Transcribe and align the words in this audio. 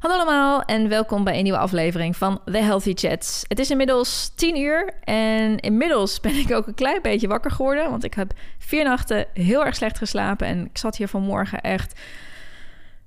Hallo 0.00 0.16
allemaal 0.16 0.62
en 0.62 0.88
welkom 0.88 1.24
bij 1.24 1.36
een 1.36 1.42
nieuwe 1.42 1.58
aflevering 1.58 2.16
van 2.16 2.40
The 2.44 2.58
Healthy 2.58 2.92
Chats. 2.94 3.44
Het 3.48 3.58
is 3.58 3.70
inmiddels 3.70 4.32
10 4.34 4.56
uur 4.56 4.94
en 5.04 5.58
inmiddels 5.58 6.20
ben 6.20 6.34
ik 6.34 6.52
ook 6.52 6.66
een 6.66 6.74
klein 6.74 7.02
beetje 7.02 7.28
wakker 7.28 7.50
geworden, 7.50 7.90
want 7.90 8.04
ik 8.04 8.14
heb 8.14 8.32
vier 8.58 8.84
nachten 8.84 9.26
heel 9.32 9.64
erg 9.64 9.74
slecht 9.74 9.98
geslapen 9.98 10.46
en 10.46 10.64
ik 10.64 10.78
zat 10.78 10.96
hier 10.96 11.08
vanmorgen 11.08 11.60
echt 11.60 12.00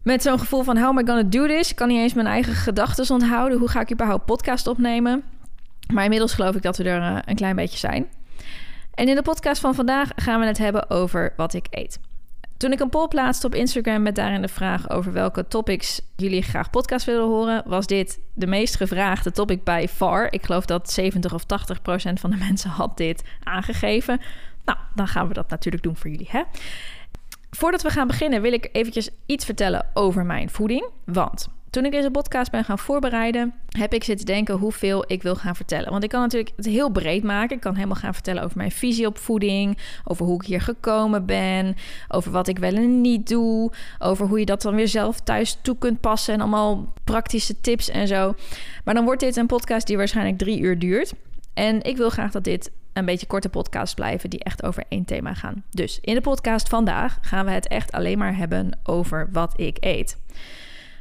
met 0.04 0.22
zo'n 0.22 0.40
gevoel 0.40 0.64
van 0.64 0.78
how 0.78 0.88
am 0.88 1.00
I 1.00 1.06
gonna 1.06 1.24
do 1.24 1.48
this? 1.48 1.70
Ik 1.70 1.76
kan 1.76 1.88
niet 1.88 2.00
eens 2.00 2.14
mijn 2.14 2.28
eigen 2.28 2.54
gedachten 2.54 3.14
onthouden. 3.14 3.58
Hoe 3.58 3.70
ga 3.70 3.80
ik 3.80 3.92
überhaupt 3.92 4.26
podcast 4.26 4.68
opnemen? 4.68 5.38
Maar 5.94 6.04
inmiddels 6.04 6.34
geloof 6.34 6.56
ik 6.56 6.62
dat 6.62 6.78
we 6.78 6.84
er 6.84 7.02
eh, 7.02 7.18
een 7.26 7.36
klein 7.36 7.56
beetje 7.56 7.78
zijn. 7.78 8.08
En 8.94 9.08
in 9.08 9.16
de 9.16 9.22
podcast 9.22 9.62
van 9.62 9.76
vandaag 9.76 10.10
gaan 10.16 10.40
we 10.40 10.46
het 10.46 10.58
hebben 10.58 10.90
over 10.90 11.34
wat 11.38 11.54
ik 11.54 11.68
eet. 11.70 12.00
Toen 12.58 12.72
ik 12.72 12.80
een 12.80 12.90
poll 12.90 13.08
plaatste 13.08 13.48
op 13.48 13.56
Instagram 13.56 14.02
met 14.02 14.16
daarin 14.16 14.42
de 14.42 14.48
vraag 14.48 14.90
over 14.90 15.14
welke 15.14 15.48
topics 15.48 16.02
jullie 16.16 16.42
graag 16.42 16.70
podcast 16.70 17.06
willen 17.06 17.26
horen, 17.26 17.64
was 17.66 17.88
dit 17.88 18.20
de 18.34 18.48
meest 18.48 18.76
gevraagde 18.76 19.32
topic 19.32 19.64
by 19.64 19.86
far. 19.90 20.28
Ik 20.30 20.46
geloof 20.46 20.66
dat 20.66 20.92
70 20.92 21.34
of 21.34 21.44
80 21.44 21.82
procent 21.82 22.20
van 22.20 22.30
de 22.30 22.38
mensen 22.48 22.70
had 22.70 22.98
dit 22.98 23.24
aangegeven. 23.44 24.20
Nou, 24.66 24.78
dan 24.96 25.08
gaan 25.08 25.28
we 25.28 25.34
dat 25.34 25.50
natuurlijk 25.50 25.84
doen 25.84 25.96
voor 25.96 26.10
jullie, 26.10 26.28
hè? 26.32 26.42
Voordat 27.52 27.82
we 27.82 27.90
gaan 27.90 28.08
beginnen 28.08 28.42
wil 28.42 28.54
ik 28.54 28.70
eventjes 28.72 29.10
iets 29.26 29.46
vertellen 29.46 29.86
over 29.94 30.26
mijn 30.26 30.50
voeding. 30.50 30.90
Want 31.06 31.48
toen 31.70 31.86
ik 31.86 31.92
deze 31.92 32.12
podcast 32.12 32.52
ben 32.52 32.64
gaan 32.64 32.80
voorbereiden, 32.80 33.54
heb 33.70 33.94
ik 33.94 34.04
zitten 34.04 34.26
denken 34.26 34.56
hoeveel 34.56 35.04
ik 35.08 35.24
wil 35.24 35.36
gaan 35.36 35.56
vertellen. 35.56 35.92
Want 35.92 36.04
ik 36.04 36.10
kan 36.10 36.22
natuurlijk 36.22 36.52
het 36.56 36.66
heel 36.66 36.90
breed 36.90 37.24
maken. 37.24 37.56
Ik 37.56 37.62
kan 37.62 37.76
helemaal 37.76 37.96
gaan 37.96 38.14
vertellen 38.14 38.44
over 38.44 38.58
mijn 38.58 38.72
visie 38.72 39.06
op 39.06 39.18
voeding, 39.18 39.78
over 40.04 40.26
hoe 40.26 40.42
ik 40.42 40.48
hier 40.48 40.62
gekomen 40.62 41.26
ben, 41.26 41.76
over 42.08 42.32
wat 42.32 42.48
ik 42.48 42.60
wel 42.60 42.74
en 42.74 43.02
niet 43.02 43.28
doe, 43.28 43.72
over 44.00 44.28
hoe 44.28 44.40
je 44.40 44.46
dat 44.46 44.62
dan 44.62 44.76
weer 44.76 44.88
zelf 44.88 45.20
thuis 45.20 45.58
toe 45.62 45.78
kunt 45.78 46.00
passen 46.00 46.34
en 46.34 46.42
allemaal 46.42 46.94
praktische 47.04 47.62
tips 47.62 47.90
en 47.90 48.08
zo. 48.08 48.36
Maar 48.84 48.94
dan 48.94 49.06
wordt 49.06 49.20
dit 49.20 49.36
een 49.36 49.48
podcast 49.48 49.88
die 49.88 49.98
waarschijnlijk 49.98 50.38
drie 50.38 50.60
uur 50.60 50.80
duurt. 50.80 51.14
En 51.54 51.82
ik 51.82 51.98
wil 51.98 52.10
graag 52.10 52.32
dat 52.32 52.44
dit 52.44 52.72
een 52.94 53.06
beetje 53.06 53.28
korte 53.28 53.50
podcast 53.50 53.96
blijven 53.96 54.30
die 54.30 54.44
echt 54.44 54.64
over 54.64 54.84
één 54.90 55.06
thema 55.06 55.34
gaan. 55.34 55.64
Dus 55.70 56.00
in 56.02 56.16
de 56.16 56.22
podcast 56.22 56.70
vandaag 56.70 57.18
gaan 57.22 57.46
we 57.46 57.52
het 57.52 57.68
echt 57.68 57.92
alleen 57.92 58.18
maar 58.18 58.36
hebben 58.36 58.80
over 58.84 59.30
wat 59.32 59.54
ik 59.60 59.78
eet. 59.80 60.18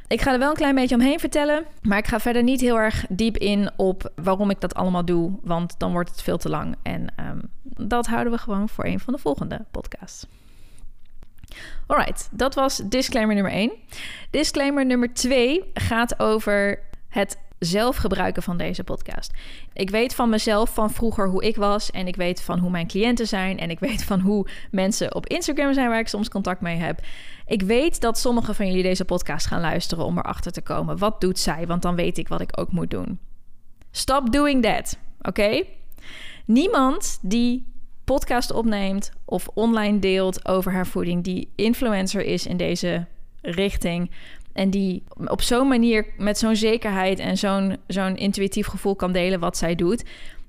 Ik 0.09 0.21
ga 0.21 0.33
er 0.33 0.39
wel 0.39 0.49
een 0.49 0.55
klein 0.55 0.75
beetje 0.75 0.95
omheen 0.95 1.19
vertellen, 1.19 1.65
maar 1.81 1.97
ik 1.97 2.07
ga 2.07 2.19
verder 2.19 2.43
niet 2.43 2.61
heel 2.61 2.79
erg 2.79 3.05
diep 3.09 3.37
in 3.37 3.71
op 3.75 4.11
waarom 4.15 4.49
ik 4.49 4.61
dat 4.61 4.73
allemaal 4.73 5.05
doe, 5.05 5.31
want 5.41 5.75
dan 5.77 5.91
wordt 5.91 6.09
het 6.09 6.21
veel 6.21 6.37
te 6.37 6.49
lang. 6.49 6.75
En 6.83 7.13
um, 7.19 7.41
dat 7.87 8.07
houden 8.07 8.33
we 8.33 8.39
gewoon 8.39 8.69
voor 8.69 8.85
een 8.85 8.99
van 8.99 9.13
de 9.13 9.19
volgende 9.19 9.65
podcasts. 9.71 10.25
Alright, 11.87 12.29
dat 12.31 12.55
was 12.55 12.81
disclaimer 12.85 13.35
nummer 13.35 13.53
1. 13.53 13.71
Disclaimer 14.29 14.85
nummer 14.85 15.13
2 15.13 15.71
gaat 15.73 16.19
over 16.19 16.79
het 17.07 17.37
zelf 17.59 17.95
gebruiken 17.95 18.43
van 18.43 18.57
deze 18.57 18.83
podcast. 18.83 19.33
Ik 19.73 19.89
weet 19.89 20.15
van 20.15 20.29
mezelf 20.29 20.73
van 20.73 20.91
vroeger 20.91 21.29
hoe 21.29 21.43
ik 21.43 21.55
was 21.55 21.91
en 21.91 22.07
ik 22.07 22.15
weet 22.15 22.41
van 22.41 22.59
hoe 22.59 22.69
mijn 22.69 22.87
cliënten 22.87 23.27
zijn 23.27 23.59
en 23.59 23.69
ik 23.69 23.79
weet 23.79 24.03
van 24.03 24.19
hoe 24.19 24.47
mensen 24.71 25.15
op 25.15 25.27
Instagram 25.27 25.73
zijn 25.73 25.89
waar 25.89 25.99
ik 25.99 26.07
soms 26.07 26.29
contact 26.29 26.61
mee 26.61 26.77
heb. 26.77 27.01
Ik 27.45 27.61
weet 27.61 28.01
dat 28.01 28.17
sommige 28.17 28.53
van 28.53 28.67
jullie 28.67 28.83
deze 28.83 29.05
podcast 29.05 29.45
gaan 29.45 29.61
luisteren 29.61 30.05
om 30.05 30.17
erachter 30.17 30.51
te 30.51 30.61
komen. 30.61 30.97
Wat 30.97 31.21
doet 31.21 31.39
zij? 31.39 31.67
Want 31.67 31.81
dan 31.81 31.95
weet 31.95 32.17
ik 32.17 32.27
wat 32.27 32.41
ik 32.41 32.59
ook 32.59 32.71
moet 32.71 32.89
doen. 32.89 33.19
Stop 33.91 34.31
doing 34.31 34.63
that, 34.63 34.97
oké? 35.21 35.63
Niemand 36.45 37.19
die 37.21 37.65
podcast 38.03 38.51
opneemt 38.51 39.11
of 39.25 39.47
online 39.53 39.99
deelt 39.99 40.47
over 40.47 40.71
haar 40.71 40.87
voeding, 40.87 41.23
die 41.23 41.51
influencer 41.55 42.25
is 42.25 42.45
in 42.45 42.57
deze 42.57 43.05
richting, 43.41 44.11
en 44.53 44.69
die 44.69 45.03
op 45.25 45.41
zo'n 45.41 45.67
manier 45.67 46.05
met 46.17 46.37
zo'n 46.37 46.55
zekerheid 46.55 47.19
en 47.19 47.37
zo'n 47.37 47.77
zo'n 47.87 48.15
intuïtief 48.15 48.67
gevoel 48.67 48.95
kan 48.95 49.11
delen 49.11 49.39
wat 49.39 49.57
zij 49.57 49.75
doet, 49.75 50.03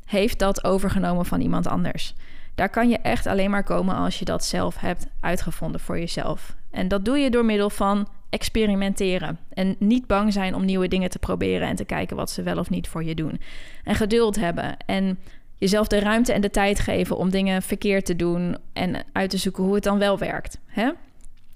heeft 0.06 0.38
dat 0.38 0.64
overgenomen 0.64 1.26
van 1.26 1.40
iemand 1.40 1.66
anders. 1.66 2.14
Daar 2.54 2.70
kan 2.70 2.88
je 2.88 2.98
echt 2.98 3.26
alleen 3.26 3.50
maar 3.50 3.64
komen 3.64 3.94
als 3.94 4.18
je 4.18 4.24
dat 4.24 4.44
zelf 4.44 4.76
hebt 4.80 5.06
uitgevonden 5.20 5.80
voor 5.80 5.98
jezelf. 5.98 6.56
En 6.70 6.88
dat 6.88 7.04
doe 7.04 7.18
je 7.18 7.30
door 7.30 7.44
middel 7.44 7.70
van 7.70 8.08
experimenteren. 8.30 9.38
En 9.52 9.76
niet 9.78 10.06
bang 10.06 10.32
zijn 10.32 10.54
om 10.54 10.64
nieuwe 10.64 10.88
dingen 10.88 11.10
te 11.10 11.18
proberen 11.18 11.68
en 11.68 11.76
te 11.76 11.84
kijken 11.84 12.16
wat 12.16 12.30
ze 12.30 12.42
wel 12.42 12.58
of 12.58 12.70
niet 12.70 12.88
voor 12.88 13.04
je 13.04 13.14
doen. 13.14 13.40
En 13.84 13.94
geduld 13.94 14.36
hebben 14.36 14.76
en 14.86 15.18
jezelf 15.58 15.88
de 15.88 15.98
ruimte 15.98 16.32
en 16.32 16.40
de 16.40 16.50
tijd 16.50 16.80
geven 16.80 17.16
om 17.16 17.30
dingen 17.30 17.62
verkeerd 17.62 18.04
te 18.04 18.16
doen 18.16 18.56
en 18.72 19.04
uit 19.12 19.30
te 19.30 19.36
zoeken 19.36 19.64
hoe 19.64 19.74
het 19.74 19.84
dan 19.84 19.98
wel 19.98 20.18
werkt. 20.18 20.58
Hè? 20.66 20.90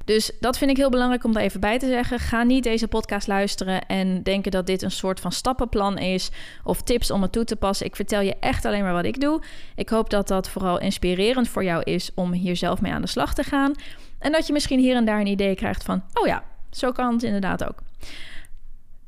Dus 0.04 0.30
dat 0.40 0.58
vind 0.58 0.70
ik 0.70 0.76
heel 0.76 0.90
belangrijk 0.90 1.24
om 1.24 1.32
daar 1.32 1.42
even 1.42 1.60
bij 1.60 1.78
te 1.78 1.86
zeggen. 1.86 2.18
Ga 2.18 2.42
niet 2.42 2.64
deze 2.64 2.88
podcast 2.88 3.26
luisteren 3.26 3.86
en 3.86 4.22
denken 4.22 4.50
dat 4.50 4.66
dit 4.66 4.82
een 4.82 4.90
soort 4.90 5.20
van 5.20 5.32
stappenplan 5.32 5.98
is 5.98 6.30
of 6.64 6.82
tips 6.82 7.10
om 7.10 7.22
het 7.22 7.32
toe 7.32 7.44
te 7.44 7.56
passen. 7.56 7.86
Ik 7.86 7.96
vertel 7.96 8.20
je 8.20 8.36
echt 8.40 8.64
alleen 8.64 8.82
maar 8.82 8.92
wat 8.92 9.04
ik 9.04 9.20
doe. 9.20 9.42
Ik 9.76 9.88
hoop 9.88 10.10
dat 10.10 10.28
dat 10.28 10.48
vooral 10.48 10.80
inspirerend 10.80 11.48
voor 11.48 11.64
jou 11.64 11.82
is 11.82 12.10
om 12.14 12.32
hier 12.32 12.56
zelf 12.56 12.80
mee 12.80 12.92
aan 12.92 13.02
de 13.02 13.08
slag 13.08 13.34
te 13.34 13.42
gaan. 13.42 13.72
En 14.18 14.32
dat 14.32 14.46
je 14.46 14.52
misschien 14.52 14.78
hier 14.78 14.96
en 14.96 15.04
daar 15.04 15.20
een 15.20 15.26
idee 15.26 15.54
krijgt 15.54 15.84
van: 15.84 16.02
oh 16.14 16.26
ja, 16.26 16.42
zo 16.70 16.92
kan 16.92 17.12
het 17.12 17.22
inderdaad 17.22 17.64
ook. 17.64 17.78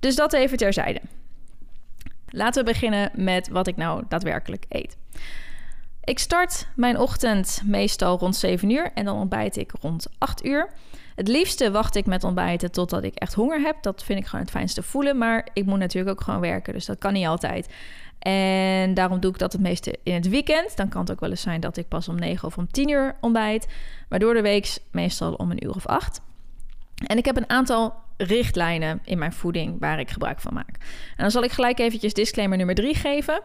Dus 0.00 0.16
dat 0.16 0.32
even 0.32 0.56
terzijde. 0.56 1.00
Laten 2.28 2.64
we 2.64 2.70
beginnen 2.70 3.10
met 3.14 3.48
wat 3.48 3.66
ik 3.66 3.76
nou 3.76 4.04
daadwerkelijk 4.08 4.64
eet. 4.68 4.96
Ik 6.06 6.18
start 6.18 6.66
mijn 6.76 6.98
ochtend 6.98 7.62
meestal 7.64 8.18
rond 8.18 8.36
7 8.36 8.70
uur 8.70 8.90
en 8.94 9.04
dan 9.04 9.16
ontbijt 9.16 9.56
ik 9.56 9.72
rond 9.80 10.06
8 10.18 10.44
uur. 10.44 10.70
Het 11.14 11.28
liefste 11.28 11.70
wacht 11.70 11.96
ik 11.96 12.06
met 12.06 12.24
ontbijten 12.24 12.70
totdat 12.70 13.02
ik 13.02 13.14
echt 13.14 13.34
honger 13.34 13.60
heb. 13.60 13.76
Dat 13.82 14.04
vind 14.04 14.18
ik 14.18 14.26
gewoon 14.26 14.40
het 14.40 14.50
fijnste 14.50 14.82
voelen. 14.82 15.18
Maar 15.18 15.48
ik 15.52 15.64
moet 15.64 15.78
natuurlijk 15.78 16.18
ook 16.18 16.24
gewoon 16.24 16.40
werken, 16.40 16.72
dus 16.72 16.86
dat 16.86 16.98
kan 16.98 17.12
niet 17.12 17.26
altijd. 17.26 17.68
En 18.18 18.94
daarom 18.94 19.20
doe 19.20 19.30
ik 19.30 19.38
dat 19.38 19.52
het 19.52 19.60
meeste 19.60 19.98
in 20.02 20.14
het 20.14 20.28
weekend. 20.28 20.76
Dan 20.76 20.88
kan 20.88 21.00
het 21.00 21.10
ook 21.10 21.20
wel 21.20 21.30
eens 21.30 21.40
zijn 21.40 21.60
dat 21.60 21.76
ik 21.76 21.88
pas 21.88 22.08
om 22.08 22.18
9 22.18 22.48
of 22.48 22.58
om 22.58 22.70
10 22.70 22.88
uur 22.88 23.16
ontbijt. 23.20 23.66
Maar 24.08 24.18
door 24.18 24.34
de 24.34 24.42
week 24.42 24.78
meestal 24.90 25.32
om 25.32 25.50
een 25.50 25.64
uur 25.64 25.74
of 25.74 25.86
8. 25.86 26.20
En 27.06 27.18
ik 27.18 27.24
heb 27.24 27.36
een 27.36 27.50
aantal 27.50 27.94
richtlijnen 28.16 29.00
in 29.04 29.18
mijn 29.18 29.32
voeding 29.32 29.76
waar 29.80 30.00
ik 30.00 30.10
gebruik 30.10 30.40
van 30.40 30.54
maak. 30.54 30.76
En 31.16 31.22
dan 31.22 31.30
zal 31.30 31.42
ik 31.42 31.52
gelijk 31.52 31.78
eventjes 31.78 32.14
disclaimer 32.14 32.56
nummer 32.56 32.74
3 32.74 32.94
geven. 32.94 33.42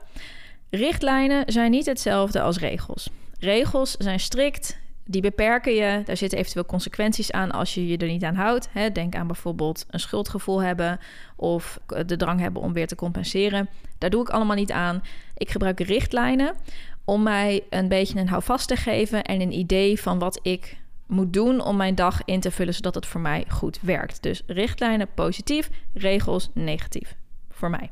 Richtlijnen 0.71 1.43
zijn 1.45 1.71
niet 1.71 1.85
hetzelfde 1.85 2.41
als 2.41 2.57
regels. 2.57 3.09
Regels 3.39 3.95
zijn 3.97 4.19
strikt, 4.19 4.79
die 5.05 5.21
beperken 5.21 5.73
je. 5.73 6.01
Daar 6.05 6.17
zitten 6.17 6.37
eventueel 6.39 6.65
consequenties 6.65 7.31
aan 7.31 7.51
als 7.51 7.73
je 7.73 7.87
je 7.87 7.97
er 7.97 8.07
niet 8.07 8.23
aan 8.23 8.35
houdt. 8.35 8.69
Denk 8.93 9.15
aan 9.15 9.27
bijvoorbeeld 9.27 9.85
een 9.89 9.99
schuldgevoel 9.99 10.61
hebben 10.61 10.99
of 11.35 11.79
de 12.05 12.17
drang 12.17 12.39
hebben 12.39 12.61
om 12.61 12.73
weer 12.73 12.87
te 12.87 12.95
compenseren. 12.95 13.69
Daar 13.97 14.09
doe 14.09 14.21
ik 14.21 14.29
allemaal 14.29 14.55
niet 14.55 14.71
aan. 14.71 15.03
Ik 15.37 15.49
gebruik 15.49 15.79
richtlijnen 15.79 16.55
om 17.05 17.23
mij 17.23 17.63
een 17.69 17.87
beetje 17.87 18.19
een 18.19 18.29
houvast 18.29 18.67
te 18.67 18.75
geven 18.75 19.23
en 19.23 19.41
een 19.41 19.53
idee 19.53 20.01
van 20.01 20.19
wat 20.19 20.39
ik 20.41 20.77
moet 21.05 21.33
doen 21.33 21.61
om 21.61 21.77
mijn 21.77 21.95
dag 21.95 22.21
in 22.25 22.39
te 22.39 22.51
vullen 22.51 22.73
zodat 22.73 22.95
het 22.95 23.05
voor 23.05 23.21
mij 23.21 23.45
goed 23.47 23.79
werkt. 23.81 24.21
Dus 24.23 24.41
richtlijnen 24.47 25.07
positief, 25.13 25.69
regels 25.93 26.49
negatief 26.53 27.15
voor 27.49 27.69
mij. 27.69 27.91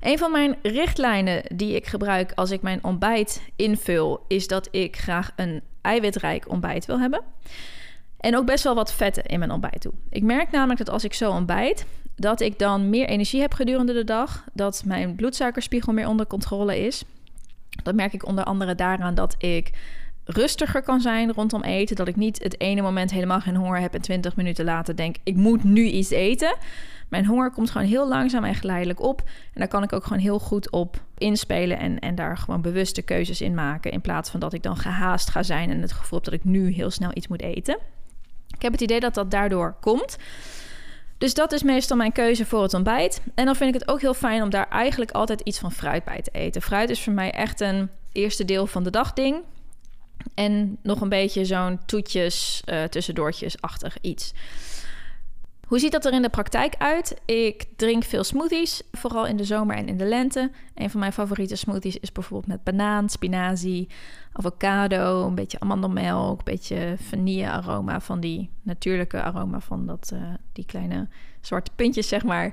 Een 0.00 0.18
van 0.18 0.32
mijn 0.32 0.56
richtlijnen 0.62 1.42
die 1.54 1.74
ik 1.74 1.86
gebruik 1.86 2.32
als 2.34 2.50
ik 2.50 2.62
mijn 2.62 2.84
ontbijt 2.84 3.42
invul, 3.56 4.24
is 4.28 4.46
dat 4.46 4.68
ik 4.70 4.96
graag 4.96 5.32
een 5.36 5.62
eiwitrijk 5.80 6.50
ontbijt 6.50 6.86
wil 6.86 7.00
hebben. 7.00 7.22
En 8.20 8.36
ook 8.36 8.46
best 8.46 8.64
wel 8.64 8.74
wat 8.74 8.92
vetten 8.92 9.24
in 9.24 9.38
mijn 9.38 9.50
ontbijt 9.50 9.80
toe. 9.80 9.92
Ik 10.10 10.22
merk 10.22 10.50
namelijk 10.50 10.78
dat 10.78 10.90
als 10.90 11.04
ik 11.04 11.14
zo 11.14 11.30
ontbijt, 11.30 11.86
dat 12.16 12.40
ik 12.40 12.58
dan 12.58 12.90
meer 12.90 13.06
energie 13.06 13.40
heb 13.40 13.52
gedurende 13.52 13.92
de 13.92 14.04
dag. 14.04 14.44
Dat 14.52 14.82
mijn 14.84 15.14
bloedsuikerspiegel 15.14 15.92
meer 15.92 16.08
onder 16.08 16.26
controle 16.26 16.86
is. 16.86 17.02
Dat 17.82 17.94
merk 17.94 18.12
ik 18.12 18.26
onder 18.26 18.44
andere 18.44 18.74
daaraan 18.74 19.14
dat 19.14 19.34
ik 19.38 19.70
rustiger 20.24 20.82
kan 20.82 21.00
zijn 21.00 21.32
rondom 21.32 21.62
eten. 21.62 21.96
Dat 21.96 22.08
ik 22.08 22.16
niet 22.16 22.42
het 22.42 22.60
ene 22.60 22.82
moment 22.82 23.10
helemaal 23.10 23.40
geen 23.40 23.56
honger 23.56 23.80
heb 23.80 23.94
en 23.94 24.00
20 24.00 24.36
minuten 24.36 24.64
later 24.64 24.96
denk: 24.96 25.16
ik 25.22 25.36
moet 25.36 25.64
nu 25.64 25.84
iets 25.84 26.10
eten. 26.10 26.56
Mijn 27.10 27.26
honger 27.26 27.50
komt 27.50 27.70
gewoon 27.70 27.86
heel 27.86 28.08
langzaam 28.08 28.44
en 28.44 28.54
geleidelijk 28.54 29.00
op. 29.00 29.20
En 29.26 29.60
daar 29.60 29.68
kan 29.68 29.82
ik 29.82 29.92
ook 29.92 30.02
gewoon 30.02 30.22
heel 30.22 30.38
goed 30.38 30.70
op 30.70 31.02
inspelen 31.18 31.78
en, 31.78 31.98
en 31.98 32.14
daar 32.14 32.38
gewoon 32.38 32.60
bewuste 32.60 33.02
keuzes 33.02 33.40
in 33.40 33.54
maken. 33.54 33.92
In 33.92 34.00
plaats 34.00 34.30
van 34.30 34.40
dat 34.40 34.52
ik 34.52 34.62
dan 34.62 34.76
gehaast 34.76 35.30
ga 35.30 35.42
zijn 35.42 35.70
en 35.70 35.80
het 35.80 35.92
gevoel 35.92 36.18
heb 36.18 36.30
dat 36.30 36.40
ik 36.40 36.44
nu 36.44 36.72
heel 36.72 36.90
snel 36.90 37.10
iets 37.14 37.28
moet 37.28 37.42
eten. 37.42 37.78
Ik 38.56 38.62
heb 38.62 38.72
het 38.72 38.80
idee 38.80 39.00
dat 39.00 39.14
dat 39.14 39.30
daardoor 39.30 39.76
komt. 39.80 40.16
Dus 41.18 41.34
dat 41.34 41.52
is 41.52 41.62
meestal 41.62 41.96
mijn 41.96 42.12
keuze 42.12 42.46
voor 42.46 42.62
het 42.62 42.74
ontbijt. 42.74 43.20
En 43.34 43.44
dan 43.44 43.56
vind 43.56 43.74
ik 43.74 43.80
het 43.80 43.90
ook 43.90 44.00
heel 44.00 44.14
fijn 44.14 44.42
om 44.42 44.50
daar 44.50 44.68
eigenlijk 44.68 45.10
altijd 45.10 45.40
iets 45.40 45.58
van 45.58 45.72
fruit 45.72 46.04
bij 46.04 46.22
te 46.22 46.30
eten. 46.30 46.62
Fruit 46.62 46.90
is 46.90 47.02
voor 47.02 47.12
mij 47.12 47.30
echt 47.30 47.60
een 47.60 47.90
eerste 48.12 48.44
deel 48.44 48.66
van 48.66 48.82
de 48.82 48.90
dag 48.90 49.12
ding. 49.12 49.42
En 50.34 50.78
nog 50.82 51.00
een 51.00 51.08
beetje 51.08 51.44
zo'n 51.44 51.80
toetjes, 51.86 52.62
uh, 52.66 52.82
tussendoortjes-achtig 52.82 53.96
iets. 54.00 54.32
Hoe 55.70 55.78
ziet 55.78 55.92
dat 55.92 56.04
er 56.04 56.12
in 56.12 56.22
de 56.22 56.28
praktijk 56.28 56.74
uit? 56.78 57.20
Ik 57.24 57.64
drink 57.76 58.04
veel 58.04 58.24
smoothies, 58.24 58.82
vooral 58.92 59.26
in 59.26 59.36
de 59.36 59.44
zomer 59.44 59.76
en 59.76 59.88
in 59.88 59.96
de 59.96 60.04
lente. 60.04 60.50
Een 60.74 60.90
van 60.90 61.00
mijn 61.00 61.12
favoriete 61.12 61.56
smoothies 61.56 61.96
is 61.98 62.12
bijvoorbeeld 62.12 62.46
met 62.46 62.64
banaan, 62.64 63.08
spinazie, 63.08 63.88
avocado, 64.32 65.26
een 65.26 65.34
beetje 65.34 65.60
amandelmelk, 65.60 66.38
een 66.38 66.44
beetje 66.44 66.96
vanille 67.08 67.50
aroma 67.50 68.00
van 68.00 68.20
die 68.20 68.50
natuurlijke 68.62 69.22
aroma 69.22 69.60
van 69.60 69.86
dat, 69.86 70.10
uh, 70.14 70.20
die 70.52 70.64
kleine 70.66 71.08
zwarte 71.40 71.70
puntjes, 71.76 72.08
zeg 72.08 72.24
maar. 72.24 72.52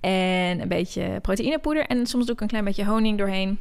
En 0.00 0.60
een 0.60 0.68
beetje 0.68 1.18
proteïnepoeder 1.22 1.86
en 1.86 2.06
soms 2.06 2.24
doe 2.24 2.34
ik 2.34 2.40
een 2.40 2.48
klein 2.48 2.64
beetje 2.64 2.84
honing 2.84 3.18
doorheen. 3.18 3.58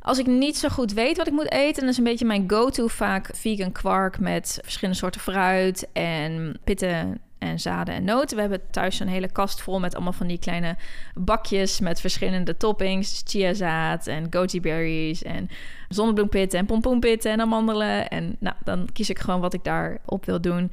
Als 0.00 0.18
ik 0.18 0.26
niet 0.26 0.56
zo 0.56 0.68
goed 0.68 0.92
weet 0.92 1.16
wat 1.16 1.26
ik 1.26 1.32
moet 1.32 1.52
eten, 1.52 1.80
dan 1.80 1.90
is 1.90 1.98
een 1.98 2.04
beetje 2.04 2.26
mijn 2.26 2.50
go-to 2.50 2.86
vaak 2.86 3.30
vegan 3.34 3.72
kwark 3.72 4.18
met 4.18 4.58
verschillende 4.62 4.98
soorten 4.98 5.20
fruit 5.20 5.88
en 5.92 6.58
pitten 6.64 7.20
en 7.42 7.60
zaden 7.60 7.94
en 7.94 8.04
noten. 8.04 8.34
We 8.34 8.40
hebben 8.40 8.70
thuis 8.70 9.00
een 9.00 9.08
hele 9.08 9.32
kast 9.32 9.60
vol 9.60 9.80
met 9.80 9.94
allemaal 9.94 10.12
van 10.12 10.26
die 10.26 10.38
kleine 10.38 10.76
bakjes 11.14 11.80
met 11.80 12.00
verschillende 12.00 12.56
toppings. 12.56 13.10
Dus 13.10 13.22
chiazaad 13.26 14.06
en 14.06 14.26
goji 14.30 14.60
berries 14.60 15.22
en 15.22 15.48
zonnebloempitten 15.88 16.58
en 16.58 16.66
pompoenpitten 16.66 17.32
en 17.32 17.40
amandelen. 17.40 18.08
En 18.08 18.36
nou, 18.38 18.56
dan 18.64 18.88
kies 18.92 19.10
ik 19.10 19.18
gewoon 19.18 19.40
wat 19.40 19.54
ik 19.54 19.64
daarop 19.64 20.24
wil 20.24 20.40
doen. 20.40 20.72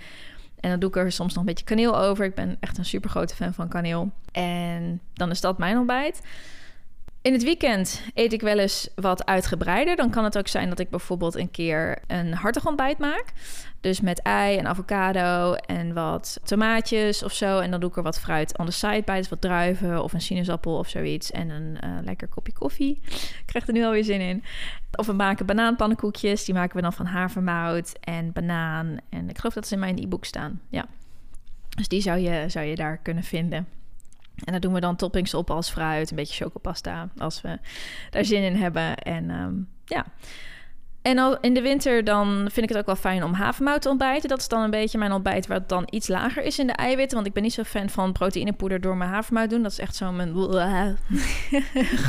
En 0.60 0.70
dan 0.70 0.80
doe 0.80 0.90
ik 0.90 0.96
er 0.96 1.12
soms 1.12 1.34
nog 1.34 1.44
een 1.44 1.50
beetje 1.50 1.66
kaneel 1.66 1.98
over. 1.98 2.26
Ik 2.26 2.36
ben 2.36 2.58
echt 2.60 2.78
een 2.78 2.86
super 2.86 3.10
grote 3.10 3.36
fan 3.36 3.54
van 3.54 3.68
kaneel. 3.68 4.12
En 4.32 5.02
dan 5.14 5.30
is 5.30 5.42
dat 5.42 5.58
mijn 5.58 5.78
ontbijt. 5.78 6.22
In 7.22 7.34
het 7.34 7.44
weekend 7.44 8.02
eet 8.14 8.34
ik 8.34 8.42
wel 8.42 8.60
eens 8.60 8.90
wat 8.96 9.26
uitgebreider. 9.26 9.96
Dan 9.96 10.10
kan 10.10 10.24
het 10.24 10.38
ook 10.38 10.48
zijn 10.48 10.70
dat 10.70 10.80
ik 10.80 10.90
bijvoorbeeld 10.90 11.36
een 11.36 11.52
keer 11.52 12.02
een 12.08 12.34
hartig 12.34 12.66
ontbijt 12.66 12.98
maak. 12.98 13.26
Dus 13.82 14.02
met 14.02 14.22
ei 14.22 14.58
en 14.58 14.68
avocado 14.68 15.54
en 15.54 15.94
wat 15.94 16.40
tomaatjes 16.44 17.24
of 17.24 17.34
zo. 17.34 17.60
En 17.60 17.72
dan 17.72 17.80
doe 17.80 17.90
ik 17.90 17.98
er 17.98 18.04
wat 18.04 18.20
fruit 18.20 18.58
on 18.58 18.66
the 18.66 18.72
side 18.72 19.02
bij. 19.06 19.18
Dus 19.18 19.30
wat 19.30 19.42
druiven 19.42 20.04
of 20.04 20.14
een 20.14 20.22
sinaasappel 20.22 20.78
of 20.78 20.90
zoiets. 20.90 21.32
En 21.32 21.50
een 21.50 21.78
uh, 21.84 21.98
lekker 22.04 22.28
kopje 22.28 22.54
koffie. 22.54 23.02
Ik 23.06 23.44
krijg 23.46 23.68
er 23.68 23.74
nu 23.74 23.84
alweer 23.84 24.04
zin 24.04 24.22
in. 24.22 24.44
Of 24.92 25.06
we 25.06 25.14
maken 25.14 25.46
banaanpannenkoekjes. 25.46 26.46
Die 26.46 26.54
maken 26.54 26.76
we 26.76 26.82
dan 26.82 26.94
van 26.94 27.06
havermout 27.06 27.94
en 28.00 28.32
banaan. 28.32 28.98
En 29.10 29.30
ik 29.30 29.38
geloof 29.38 29.54
dat 29.54 29.68
ze 29.68 29.74
in 29.74 29.80
mijn 29.80 29.98
e-book 29.98 30.26
staan. 30.26 30.62
Ja. 30.70 30.86
Dus 31.70 31.88
die 31.88 32.02
zou 32.02 32.20
je, 32.20 32.50
zou 32.50 32.66
je 32.66 32.76
daar 32.76 32.98
kunnen 32.98 33.24
vinden. 33.24 33.79
En 34.44 34.52
daar 34.52 34.60
doen 34.60 34.74
we 34.74 34.80
dan 34.80 34.96
toppings 34.96 35.34
op 35.34 35.52
als 35.52 35.70
fruit, 35.70 36.10
een 36.10 36.16
beetje 36.16 36.44
chocopasta 36.44 37.10
als 37.18 37.42
we 37.42 37.60
daar 38.10 38.26
zin 38.26 38.44
in 38.44 38.56
hebben. 38.56 38.98
En 38.98 39.30
um, 39.30 39.68
ja. 39.86 40.06
En 41.02 41.18
al 41.18 41.40
in 41.40 41.54
de 41.54 41.62
winter 41.62 42.04
dan 42.04 42.28
vind 42.52 42.58
ik 42.58 42.70
het 42.70 42.78
ook 42.78 42.86
wel 42.86 42.96
fijn 42.96 43.24
om 43.24 43.34
havermout 43.34 43.82
te 43.82 43.90
ontbijten. 43.90 44.30
Dat 44.30 44.40
is 44.40 44.48
dan 44.48 44.62
een 44.62 44.70
beetje 44.70 44.98
mijn 44.98 45.12
ontbijt 45.12 45.48
waar 45.48 45.58
het 45.58 45.70
dan 45.70 45.88
iets 45.90 46.08
lager 46.08 46.44
is 46.44 46.60
in 46.60 46.68
de 46.68 46.74
eiwitten. 46.74 47.16
Want 47.16 47.28
ik 47.28 47.34
ben 47.34 47.44
niet 47.44 47.54
zo 47.54 47.64
fan 47.64 47.90
van 47.90 48.12
proteïnepoeder 48.12 48.82
door 48.82 48.98
mijn 48.98 49.10
havermout 49.10 49.50
doen. 49.50 49.64
Dat 49.64 49.72
is 49.72 49.80
echt 49.80 49.96
zo'n 49.96 50.16
mijn 50.16 50.34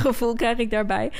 gevoel 0.02 0.34
krijg 0.34 0.58
ik 0.58 0.70
daarbij. 0.70 1.12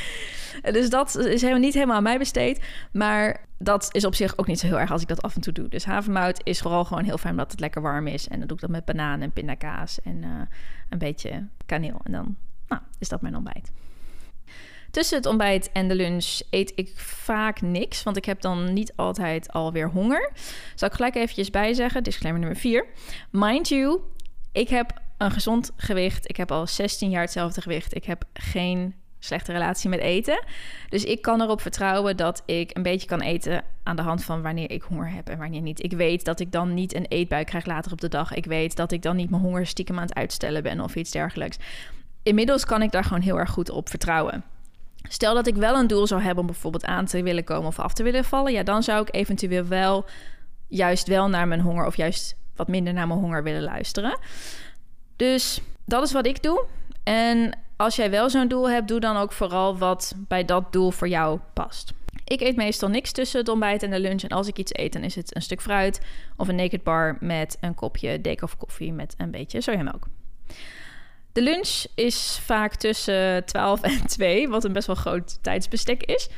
Dus 0.63 0.91
dat 0.91 1.17
is 1.17 1.41
helemaal 1.41 1.63
niet 1.63 1.75
helemaal 1.75 1.97
aan 1.97 2.03
mij 2.03 2.19
besteed. 2.19 2.65
Maar 2.93 3.47
dat 3.59 3.89
is 3.93 4.05
op 4.05 4.15
zich 4.15 4.39
ook 4.39 4.47
niet 4.47 4.59
zo 4.59 4.67
heel 4.67 4.81
erg 4.81 4.93
als 4.93 5.03
ik 5.03 5.09
dat 5.09 5.23
af 5.23 5.35
en 5.35 5.41
toe 5.41 5.53
doe. 5.53 5.69
Dus 5.69 5.85
havermout 5.85 6.41
is 6.45 6.61
vooral 6.61 6.85
gewoon 6.85 7.05
heel 7.05 7.19
fijn 7.19 7.33
omdat 7.33 7.51
het 7.51 7.61
lekker 7.61 7.83
warm 7.83 8.07
is. 8.07 8.29
En 8.29 8.39
dan 8.39 8.47
doe 8.47 8.57
ik 8.57 8.63
dat 8.63 8.71
met 8.71 8.85
banaan 8.85 9.21
en 9.21 9.33
pindakaas 9.33 10.01
en 10.03 10.23
uh, 10.23 10.29
een 10.89 10.99
beetje 10.99 11.47
kaneel. 11.67 12.01
En 12.03 12.13
dan 12.13 12.37
nou, 12.69 12.83
is 12.99 13.09
dat 13.09 13.21
mijn 13.21 13.37
ontbijt. 13.37 13.73
Tussen 14.91 15.17
het 15.17 15.27
ontbijt 15.27 15.73
en 15.73 15.89
de 15.89 15.95
lunch 15.95 16.41
eet 16.51 16.73
ik 16.75 16.93
vaak 16.99 17.61
niks, 17.61 18.03
want 18.03 18.17
ik 18.17 18.25
heb 18.25 18.41
dan 18.41 18.73
niet 18.73 18.93
altijd 18.97 19.53
alweer 19.53 19.91
honger. 19.91 20.33
Zal 20.75 20.89
ik 20.89 20.95
gelijk 20.95 21.15
eventjes 21.15 21.51
bijzeggen, 21.51 22.03
disclaimer 22.03 22.41
nummer 22.41 22.61
4. 22.61 22.87
Mind 23.31 23.69
you, 23.69 24.01
ik 24.53 24.69
heb 24.69 25.01
een 25.19 25.31
gezond 25.31 25.71
gewicht. 25.77 26.29
Ik 26.29 26.37
heb 26.37 26.53
al 26.53 26.67
16 26.67 27.11
jaar 27.11 27.23
hetzelfde 27.23 27.61
gewicht. 27.61 27.95
Ik 27.95 28.05
heb 28.05 28.25
geen 28.33 28.95
slechte 29.19 29.53
relatie 29.53 29.89
met 29.89 30.01
eten. 30.01 30.45
Dus 30.89 31.05
ik 31.05 31.23
kan 31.23 31.41
erop 31.41 31.61
vertrouwen 31.61 32.17
dat 32.17 32.43
ik 32.47 32.77
een 32.77 32.83
beetje 32.83 33.07
kan 33.07 33.21
eten 33.21 33.65
aan 33.83 33.97
de 33.97 34.03
hand 34.03 34.25
van 34.25 34.43
wanneer 34.43 34.71
ik 34.71 34.83
honger 34.83 35.13
heb 35.13 35.29
en 35.29 35.39
wanneer 35.39 35.61
niet. 35.61 35.83
Ik 35.83 35.93
weet 35.93 36.25
dat 36.25 36.41
ik 36.41 36.53
dan 36.53 36.75
niet 36.75 36.95
een 36.95 37.07
eetbuik 37.07 37.47
krijg 37.47 37.67
later 37.67 37.93
op 37.93 38.01
de 38.01 38.09
dag. 38.09 38.35
Ik 38.35 38.45
weet 38.45 38.77
dat 38.77 38.93
ik 38.93 39.03
dan 39.03 39.17
niet 39.17 39.31
mijn 39.31 39.43
honger 39.43 39.67
stiekem 39.67 39.97
aan 39.97 40.03
het 40.03 40.15
uitstellen 40.15 40.63
ben 40.63 40.81
of 40.81 40.95
iets 40.95 41.11
dergelijks. 41.11 41.57
Inmiddels 42.23 42.65
kan 42.65 42.83
ik 42.83 42.91
daar 42.91 43.05
gewoon 43.05 43.23
heel 43.23 43.39
erg 43.39 43.51
goed 43.51 43.71
op 43.71 43.89
vertrouwen. 43.89 44.45
Stel 45.09 45.35
dat 45.35 45.47
ik 45.47 45.57
wel 45.57 45.75
een 45.77 45.87
doel 45.87 46.07
zou 46.07 46.21
hebben 46.21 46.41
om 46.41 46.47
bijvoorbeeld 46.47 46.85
aan 46.85 47.07
te 47.07 47.23
willen 47.23 47.45
komen 47.45 47.67
of 47.67 47.79
af 47.79 47.93
te 47.93 48.03
willen 48.03 48.25
vallen, 48.25 48.53
ja, 48.53 48.63
dan 48.63 48.83
zou 48.83 49.03
ik 49.03 49.15
eventueel 49.15 49.67
wel 49.67 50.05
juist 50.69 51.09
wel 51.09 51.29
naar 51.29 51.49
mijn 51.49 51.61
honger 51.61 51.87
of 51.87 51.97
juist 51.97 52.37
wat 52.57 52.69
minder 52.69 52.93
naar 52.93 53.07
mijn 53.07 53.21
honger 53.21 53.43
willen 53.43 53.63
luisteren. 53.63 54.19
Dus 55.17 55.61
dat 55.85 56.03
is 56.03 56.13
wat 56.13 56.27
ik 56.27 56.43
doe. 56.43 56.65
En 57.03 57.59
als 57.77 57.97
jij 57.97 58.11
wel 58.11 58.31
zo'n 58.31 58.49
doel 58.49 58.71
hebt, 58.71 58.89
doe 58.89 59.01
dan 59.01 59.17
ook 59.17 59.33
vooral 59.33 59.79
wat 59.79 60.15
bij 60.17 60.45
dat 60.45 60.73
doel 60.73 60.91
voor 60.91 61.09
jou 61.09 61.41
past. 61.53 61.93
Ik 62.25 62.41
eet 62.41 62.57
meestal 62.57 62.89
niks 62.89 63.13
tussen 63.13 63.41
het 63.41 63.49
ontbijt 63.49 63.83
en 63.83 63.91
de 63.91 64.01
lunch. 64.01 64.23
En 64.23 64.29
als 64.29 64.47
ik 64.47 64.59
iets 64.59 64.75
eet, 64.75 64.93
dan 64.93 65.03
is 65.03 65.15
het 65.15 65.37
een 65.37 65.43
stuk 65.43 65.61
fruit 65.61 66.01
of 66.37 66.49
een 66.49 66.55
naked 66.55 66.83
bar 66.83 67.17
met 67.21 67.57
een 67.61 67.75
kopje 67.75 68.21
decaf 68.21 68.57
koffie 68.57 68.93
met 68.93 69.15
een 69.17 69.31
beetje 69.31 69.61
sojamelk. 69.61 70.07
De 71.33 71.43
lunch 71.43 71.85
is 71.95 72.39
vaak 72.45 72.75
tussen 72.75 73.45
12 73.45 73.81
en 73.81 74.07
2, 74.07 74.49
wat 74.49 74.65
een 74.65 74.73
best 74.73 74.87
wel 74.87 74.97
groot 74.97 75.43
tijdsbestek 75.43 76.03
is. 76.03 76.29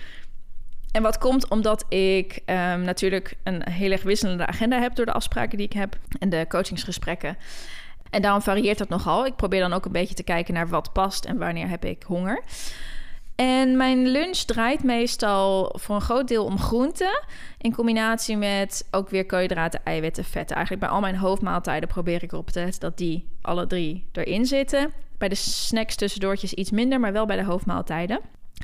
En 0.90 1.02
wat 1.02 1.18
komt 1.18 1.48
omdat 1.48 1.84
ik 1.88 2.40
um, 2.46 2.82
natuurlijk 2.82 3.34
een 3.42 3.70
heel 3.70 3.90
erg 3.90 4.02
wisselende 4.02 4.46
agenda 4.46 4.80
heb 4.80 4.94
door 4.94 5.06
de 5.06 5.12
afspraken 5.12 5.56
die 5.56 5.66
ik 5.66 5.72
heb 5.72 5.98
en 6.18 6.28
de 6.28 6.44
coachingsgesprekken. 6.48 7.36
En 8.10 8.22
daarom 8.22 8.42
varieert 8.42 8.78
dat 8.78 8.88
nogal. 8.88 9.26
Ik 9.26 9.36
probeer 9.36 9.60
dan 9.60 9.72
ook 9.72 9.84
een 9.84 9.92
beetje 9.92 10.14
te 10.14 10.22
kijken 10.22 10.54
naar 10.54 10.68
wat 10.68 10.92
past 10.92 11.24
en 11.24 11.38
wanneer 11.38 11.68
heb 11.68 11.84
ik 11.84 12.02
honger. 12.02 12.42
En 13.42 13.76
mijn 13.76 14.08
lunch 14.08 14.36
draait 14.36 14.82
meestal 14.82 15.74
voor 15.78 15.94
een 15.94 16.00
groot 16.00 16.28
deel 16.28 16.44
om 16.44 16.58
groenten. 16.58 17.24
In 17.58 17.74
combinatie 17.74 18.36
met 18.36 18.86
ook 18.90 19.08
weer 19.08 19.26
koolhydraten, 19.26 19.84
eiwitten, 19.84 20.24
vetten. 20.24 20.56
Eigenlijk 20.56 20.86
bij 20.86 20.94
al 20.94 21.00
mijn 21.00 21.16
hoofdmaaltijden 21.16 21.88
probeer 21.88 22.22
ik 22.22 22.32
erop 22.32 22.50
te 22.50 22.60
letten 22.60 22.80
dat 22.80 22.98
die 22.98 23.28
alle 23.40 23.66
drie 23.66 24.06
erin 24.12 24.46
zitten. 24.46 24.92
Bij 25.18 25.28
de 25.28 25.34
snacks 25.34 25.94
tussendoortjes 25.94 26.52
iets 26.52 26.70
minder, 26.70 27.00
maar 27.00 27.12
wel 27.12 27.26
bij 27.26 27.36
de 27.36 27.44
hoofdmaaltijden. 27.44 28.20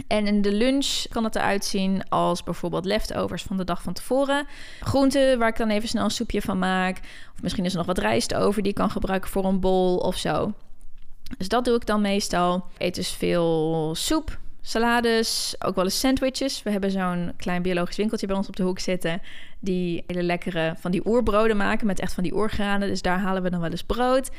En 0.07 0.27
in 0.27 0.43
de 0.43 0.53
lunch 0.53 1.05
kan 1.09 1.25
het 1.25 1.37
eruit 1.37 1.65
zien 1.65 2.09
als 2.09 2.43
bijvoorbeeld 2.43 2.85
leftovers 2.85 3.43
van 3.43 3.57
de 3.57 3.65
dag 3.65 3.83
van 3.83 3.93
tevoren. 3.93 4.47
Groenten 4.81 5.39
waar 5.39 5.49
ik 5.49 5.57
dan 5.57 5.71
even 5.71 5.89
snel 5.89 6.05
een 6.05 6.11
soepje 6.11 6.43
van 6.43 6.59
maak. 6.59 6.99
Of 7.35 7.43
misschien 7.43 7.65
is 7.65 7.73
er 7.73 7.79
nog 7.79 7.87
wat 7.87 7.99
rijst 7.99 8.35
over 8.35 8.63
die 8.63 8.71
ik 8.71 8.77
kan 8.79 8.91
gebruiken 8.91 9.31
voor 9.31 9.45
een 9.45 9.61
bol 9.61 9.97
of 9.97 10.17
zo. 10.17 10.53
Dus 11.39 11.49
dat 11.49 11.65
doe 11.65 11.77
ik 11.77 11.87
dan 11.87 12.01
meestal. 12.01 12.57
Ik 12.57 12.63
eet 12.87 12.95
dus 12.95 13.11
veel 13.11 13.95
soep, 13.95 14.39
salades, 14.69 15.55
ook 15.59 15.75
wel 15.75 15.85
eens 15.85 16.01
sandwiches. 16.01 16.63
We 16.63 16.71
hebben 16.71 16.91
zo'n 16.91 17.33
klein 17.37 17.63
biologisch 17.63 17.97
winkeltje 17.97 18.27
bij 18.27 18.37
ons 18.37 18.49
op 18.49 18.57
de 18.57 18.63
hoek 18.63 18.79
zitten. 18.79 19.23
Die 19.61 20.05
hele 20.07 20.23
lekkere 20.23 20.75
van 20.79 20.91
die 20.91 21.07
oerbroden 21.07 21.57
maken 21.57 21.87
met 21.87 22.01
echt 22.01 22.13
van 22.13 22.23
die 22.23 22.35
oergranen. 22.35 22.89
Dus 22.89 23.03
daar 23.03 23.19
halen 23.19 23.43
we 23.43 23.51
dan 23.51 23.61
wel 23.61 23.71
eens 23.71 23.83
brood. 23.83 24.31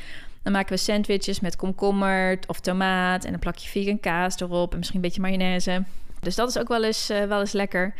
Dan 0.44 0.53
maken 0.53 0.74
we 0.74 0.77
sandwiches 0.77 1.39
met 1.39 1.56
komkommer 1.56 2.39
of 2.48 2.60
tomaat 2.60 3.25
en 3.25 3.34
een 3.34 3.39
plakje 3.39 3.70
vegan 3.70 4.00
kaas 4.00 4.39
erop 4.39 4.72
en 4.72 4.77
misschien 4.77 5.00
een 5.00 5.06
beetje 5.06 5.22
mayonaise. 5.22 5.84
Dus 6.20 6.36
dat 6.36 6.50
is 6.50 6.58
ook 6.58 6.68
wel 6.68 6.84
eens, 6.84 7.10
uh, 7.10 7.24
wel 7.24 7.39
eens 7.39 7.51
lekker. 7.51 7.94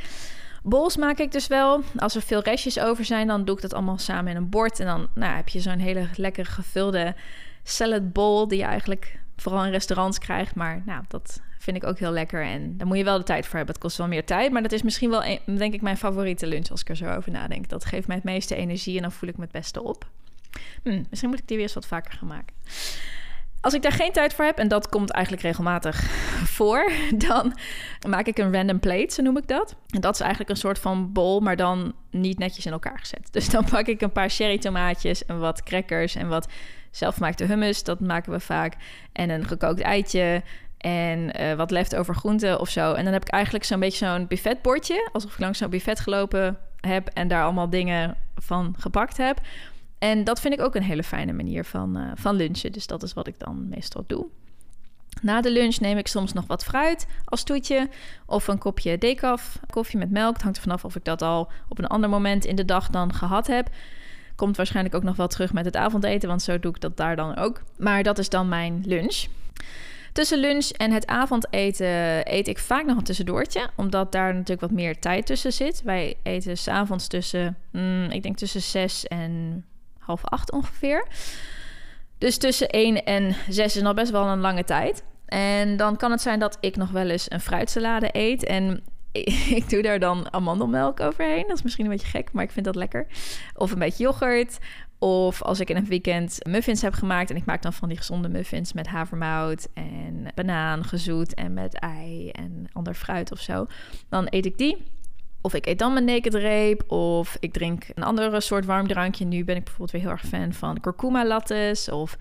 Bols 0.64 0.98
maak 0.98 1.18
ik 1.18 1.32
dus 1.32 1.48
wel. 1.48 1.84
Als 1.98 2.16
er 2.16 2.22
veel 2.22 2.42
restjes 2.42 2.80
over 2.80 3.06
zijn, 3.06 3.28
dan 3.28 3.46
doe 3.46 3.56
ik 3.56 3.62
dat 3.62 3.74
allemaal 3.74 3.98
samen 3.98 4.32
in 4.32 4.38
een 4.38 4.50
bord. 4.50 4.80
En 4.80 4.86
dan 4.86 5.08
nou, 5.14 5.36
heb 5.36 5.48
je 5.48 5.60
zo'n 5.60 5.80
hele 5.80 6.08
lekker 6.16 6.46
gevulde 6.46 7.16
salad 7.64 8.14
bowl 8.14 8.48
die 8.48 8.58
je 8.58 8.64
eigenlijk 8.66 9.20
vooral 9.38 9.66
in 9.66 9.72
restaurants 9.72 10.20
krijgt. 10.20 10.56
Maar 10.56 10.82
nou, 10.86 11.04
dat 11.08 11.42
vind 11.60 11.78
ik 11.78 11.84
ook 11.84 12.00
heel 12.00 12.12
lekker. 12.12 12.44
En 12.44 12.78
daar 12.78 12.88
moet 12.88 12.98
je 12.98 13.04
wel 13.04 13.18
de 13.18 13.24
tijd 13.24 13.46
voor 13.46 13.56
hebben. 13.56 13.74
Het 13.74 13.84
kost 13.84 13.98
wel 13.98 14.08
meer 14.08 14.26
tijd. 14.26 14.52
Maar 14.52 14.62
dat 14.62 14.72
is 14.72 14.82
misschien 14.82 15.10
wel, 15.10 15.24
denk 15.46 15.74
ik, 15.74 15.82
mijn 15.82 15.98
favoriete 15.98 16.48
lunch 16.48 16.70
als 16.70 16.82
ik 16.82 16.90
er 16.90 16.96
zo 16.96 17.16
over 17.16 17.32
nadenk. 17.32 17.70
Dat 17.70 17.86
geeft 17.86 18.08
mij 18.08 18.16
het 18.16 18.26
meeste 18.26 18.56
energie 18.56 18.96
en 18.96 19.02
dan 19.02 19.12
voel 19.12 19.30
ik 19.30 19.38
me 19.38 19.44
het 19.44 19.52
beste 19.52 19.84
op. 19.84 20.08
Hm, 20.84 21.04
misschien 21.10 21.30
moet 21.30 21.40
ik 21.40 21.48
die 21.48 21.58
weer 21.58 21.66
eens 21.66 21.76
wat 21.76 21.88
vaker 21.88 22.14
gaan 22.14 22.28
maken. 22.28 22.56
Als 23.62 23.74
ik 23.74 23.82
daar 23.82 23.92
geen 23.92 24.12
tijd 24.12 24.34
voor 24.34 24.46
heb, 24.46 24.58
en 24.58 24.68
dat 24.68 24.90
komt 24.90 25.12
eigenlijk 25.12 25.46
regelmatig 25.46 26.02
voor, 26.58 26.92
dan 27.16 27.58
maak 28.08 28.26
ik 28.26 28.38
een 28.38 28.54
random 28.54 28.80
plate, 28.80 29.14
zo 29.14 29.22
noem 29.22 29.38
ik 29.38 29.48
dat. 29.48 29.76
En 29.88 30.02
dat 30.02 30.14
is 30.14 30.20
eigenlijk 30.20 30.50
een 30.50 30.58
soort 30.58 30.80
van 30.80 31.12
bol, 31.12 31.40
maar 31.40 31.56
dan 31.56 31.94
niet 32.12 32.38
netjes 32.38 32.66
in 32.66 32.72
elkaar 32.72 33.00
gezet. 33.00 33.28
Dus 33.34 33.50
dan 33.50 33.66
pak 33.66 33.88
ik 33.88 34.02
een 34.02 34.12
paar 34.12 34.30
cherry 34.30 34.58
tomaatjes 34.58 35.26
en 35.26 35.40
wat 35.40 35.64
crackers 35.64 36.16
en 36.16 36.28
wat 36.28 36.48
zelfgemaakte 36.92 37.46
hummus, 37.46 37.84
dat 37.84 38.00
maken 38.00 38.32
we 38.32 38.40
vaak. 38.40 38.76
En 39.12 39.30
een 39.30 39.46
gekookt 39.46 39.82
eitje 39.82 40.44
en 40.80 41.42
uh, 41.42 41.54
wat 41.54 41.72
leftover 41.72 42.16
groenten 42.16 42.60
of 42.60 42.70
zo. 42.70 42.94
En 42.94 43.04
dan 43.04 43.14
heb 43.14 43.22
ik 43.22 43.30
eigenlijk 43.30 43.64
zo'n 43.64 43.80
beetje 43.80 44.06
zo'n 44.06 44.28
buffetbordje, 44.28 45.10
alsof 45.12 45.34
ik 45.34 45.40
langs 45.40 45.58
zo'n 45.58 45.70
buffet 45.70 46.00
gelopen 46.00 46.58
heb 46.80 47.08
en 47.08 47.28
daar 47.28 47.44
allemaal 47.44 47.70
dingen 47.70 48.16
van 48.36 48.76
gepakt 48.78 49.18
heb. 49.18 49.42
En 50.00 50.24
dat 50.24 50.40
vind 50.40 50.54
ik 50.54 50.62
ook 50.62 50.76
een 50.76 50.84
hele 50.84 51.04
fijne 51.04 51.34
manier 51.34 51.66
van, 51.66 51.98
uh, 51.98 52.12
van 52.16 52.36
lunchen. 52.36 52.72
Dus 52.72 52.88
dat 52.88 53.04
is 53.04 53.14
wat 53.14 53.28
ik 53.28 53.40
dan 53.40 53.70
meestal 53.70 54.04
doe. 54.08 54.26
Na 55.22 55.42
de 55.42 55.52
lunch 55.52 55.80
neem 55.80 55.98
ik 55.98 56.08
soms 56.08 56.34
nog 56.34 56.48
wat 56.48 56.64
fruit 56.64 57.08
als 57.26 57.44
toetje. 57.44 57.90
Of 58.26 58.48
een 58.48 58.58
kopje 58.58 58.98
decaf, 58.98 59.60
koffie 59.70 60.00
met 60.00 60.12
melk. 60.12 60.34
Het 60.34 60.42
hangt 60.42 60.58
er 60.58 60.64
vanaf 60.64 60.86
of 60.86 60.96
ik 60.96 61.06
dat 61.06 61.22
al 61.22 61.52
op 61.70 61.80
een 61.80 61.88
ander 61.88 62.10
moment 62.10 62.46
in 62.46 62.56
de 62.56 62.66
dag 62.66 62.90
dan 62.90 63.14
gehad 63.14 63.48
heb. 63.48 63.70
Komt 64.36 64.58
waarschijnlijk 64.58 64.96
ook 64.96 65.04
nog 65.04 65.16
wel 65.16 65.28
terug 65.28 65.54
met 65.54 65.66
het 65.66 65.76
avondeten, 65.76 66.30
want 66.30 66.42
zo 66.42 66.60
doe 66.60 66.72
ik 66.72 66.82
dat 66.82 66.98
daar 66.98 67.16
dan 67.16 67.36
ook. 67.38 67.62
Maar 67.78 68.04
dat 68.04 68.18
is 68.18 68.30
dan 68.30 68.50
mijn 68.50 68.84
lunch. 68.86 69.26
Tussen 70.12 70.40
lunch 70.40 70.70
en 70.70 70.92
het 70.92 71.08
avondeten 71.08 72.34
eet 72.34 72.48
ik 72.48 72.60
vaak 72.60 72.86
nog 72.86 72.98
een 72.98 73.04
tussendoortje, 73.04 73.70
omdat 73.76 74.12
daar 74.12 74.34
natuurlijk 74.34 74.62
wat 74.62 74.72
meer 74.72 75.00
tijd 75.00 75.26
tussen 75.26 75.54
zit. 75.54 75.82
Wij 75.82 76.16
eten 76.24 76.58
s'avonds 76.58 77.08
tussen, 77.08 77.58
mm, 77.72 78.10
ik 78.10 78.24
denk 78.24 78.38
tussen 78.38 78.62
zes 78.62 79.08
en 79.08 79.66
half 79.98 80.26
acht 80.26 80.52
ongeveer. 80.52 81.08
Dus 82.18 82.38
tussen 82.38 82.68
1 82.70 83.04
en 83.04 83.36
6 83.50 83.76
is 83.76 83.82
nog 83.82 83.94
best 83.94 84.12
wel 84.12 84.28
een 84.28 84.40
lange 84.40 84.64
tijd. 84.64 85.04
En 85.26 85.78
dan 85.78 85.98
kan 85.98 86.12
het 86.12 86.22
zijn 86.22 86.40
dat 86.40 86.58
ik 86.60 86.76
nog 86.76 86.92
wel 86.92 87.10
eens 87.10 87.32
een 87.32 87.42
fruitsalade 87.42 88.10
eet. 88.12 88.44
En 88.44 88.84
ik 89.60 89.70
doe 89.70 89.82
daar 89.82 90.00
dan 90.00 90.34
amandelmelk 90.34 91.00
overheen. 91.00 91.48
Dat 91.48 91.58
is 91.58 91.64
misschien 91.64 91.86
een 91.86 91.92
beetje 91.92 92.08
gek, 92.08 92.32
maar 92.32 92.44
ik 92.44 92.52
vind 92.52 92.66
dat 92.66 92.76
lekker. 92.76 93.08
Of 93.56 93.72
een 93.72 93.80
beetje 93.80 94.04
yoghurt. 94.04 94.58
Of 95.00 95.42
als 95.42 95.60
ik 95.60 95.70
in 95.70 95.76
een 95.76 95.86
weekend 95.86 96.40
muffins 96.48 96.82
heb 96.82 96.94
gemaakt 96.94 97.30
en 97.30 97.36
ik 97.36 97.46
maak 97.46 97.62
dan 97.62 97.74
van 97.74 97.88
die 97.88 97.98
gezonde 97.98 98.30
muffins 98.30 98.74
met 98.74 98.88
havermout 98.88 99.68
en 99.74 100.28
banaan 100.36 100.84
gezoet 100.84 101.34
en 101.34 101.54
met 101.54 101.74
ei 101.74 102.30
en 102.30 102.68
ander 102.74 102.94
fruit 102.94 103.32
of 103.32 103.40
zo, 103.40 103.66
dan 104.10 104.28
eet 104.30 104.46
ik 104.46 104.58
die. 104.58 104.78
Of 105.42 105.54
ik 105.54 105.66
eet 105.66 105.80
dan 105.80 105.94
mijn 105.94 106.06
naked 106.06 106.34
reep. 106.34 106.92
Of 106.92 107.38
ik 107.40 107.54
drink 107.54 107.86
een 107.94 108.04
andere 108.04 108.42
soort 108.42 108.66
warm 108.66 108.88
drankje. 108.88 109.26
Nu 109.26 109.44
ben 109.44 109.56
ik 109.56 109.64
bijvoorbeeld 109.64 109.92
weer 109.92 110.02
heel 110.02 110.12
erg 110.12 110.26
fan 110.26 110.54
van 110.54 110.80
kurkuma 110.80 111.26
lattes. 111.26 111.90
Of 111.90 112.18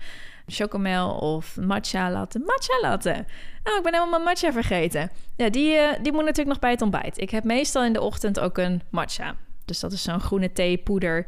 chocomel 0.47 1.11
of 1.11 1.57
matcha 1.57 2.11
latte. 2.11 2.39
Matcha 2.39 2.79
latte. 2.81 3.25
Nou, 3.63 3.77
ik 3.77 3.83
ben 3.83 3.93
helemaal 3.93 4.09
mijn 4.09 4.23
matcha 4.23 4.51
vergeten. 4.51 5.09
Ja, 5.35 5.49
die, 5.49 5.73
uh, 5.73 5.89
die 6.01 6.11
moet 6.11 6.21
natuurlijk 6.23 6.47
nog 6.47 6.59
bij 6.59 6.71
het 6.71 6.81
ontbijt. 6.81 7.21
Ik 7.21 7.29
heb 7.29 7.43
meestal 7.43 7.83
in 7.83 7.93
de 7.93 8.01
ochtend 8.01 8.39
ook 8.39 8.57
een 8.57 8.81
matcha. 8.89 9.35
Dus 9.65 9.79
dat 9.79 9.91
is 9.91 10.03
zo'n 10.03 10.19
groene 10.19 10.51
theepoeder 10.51 11.25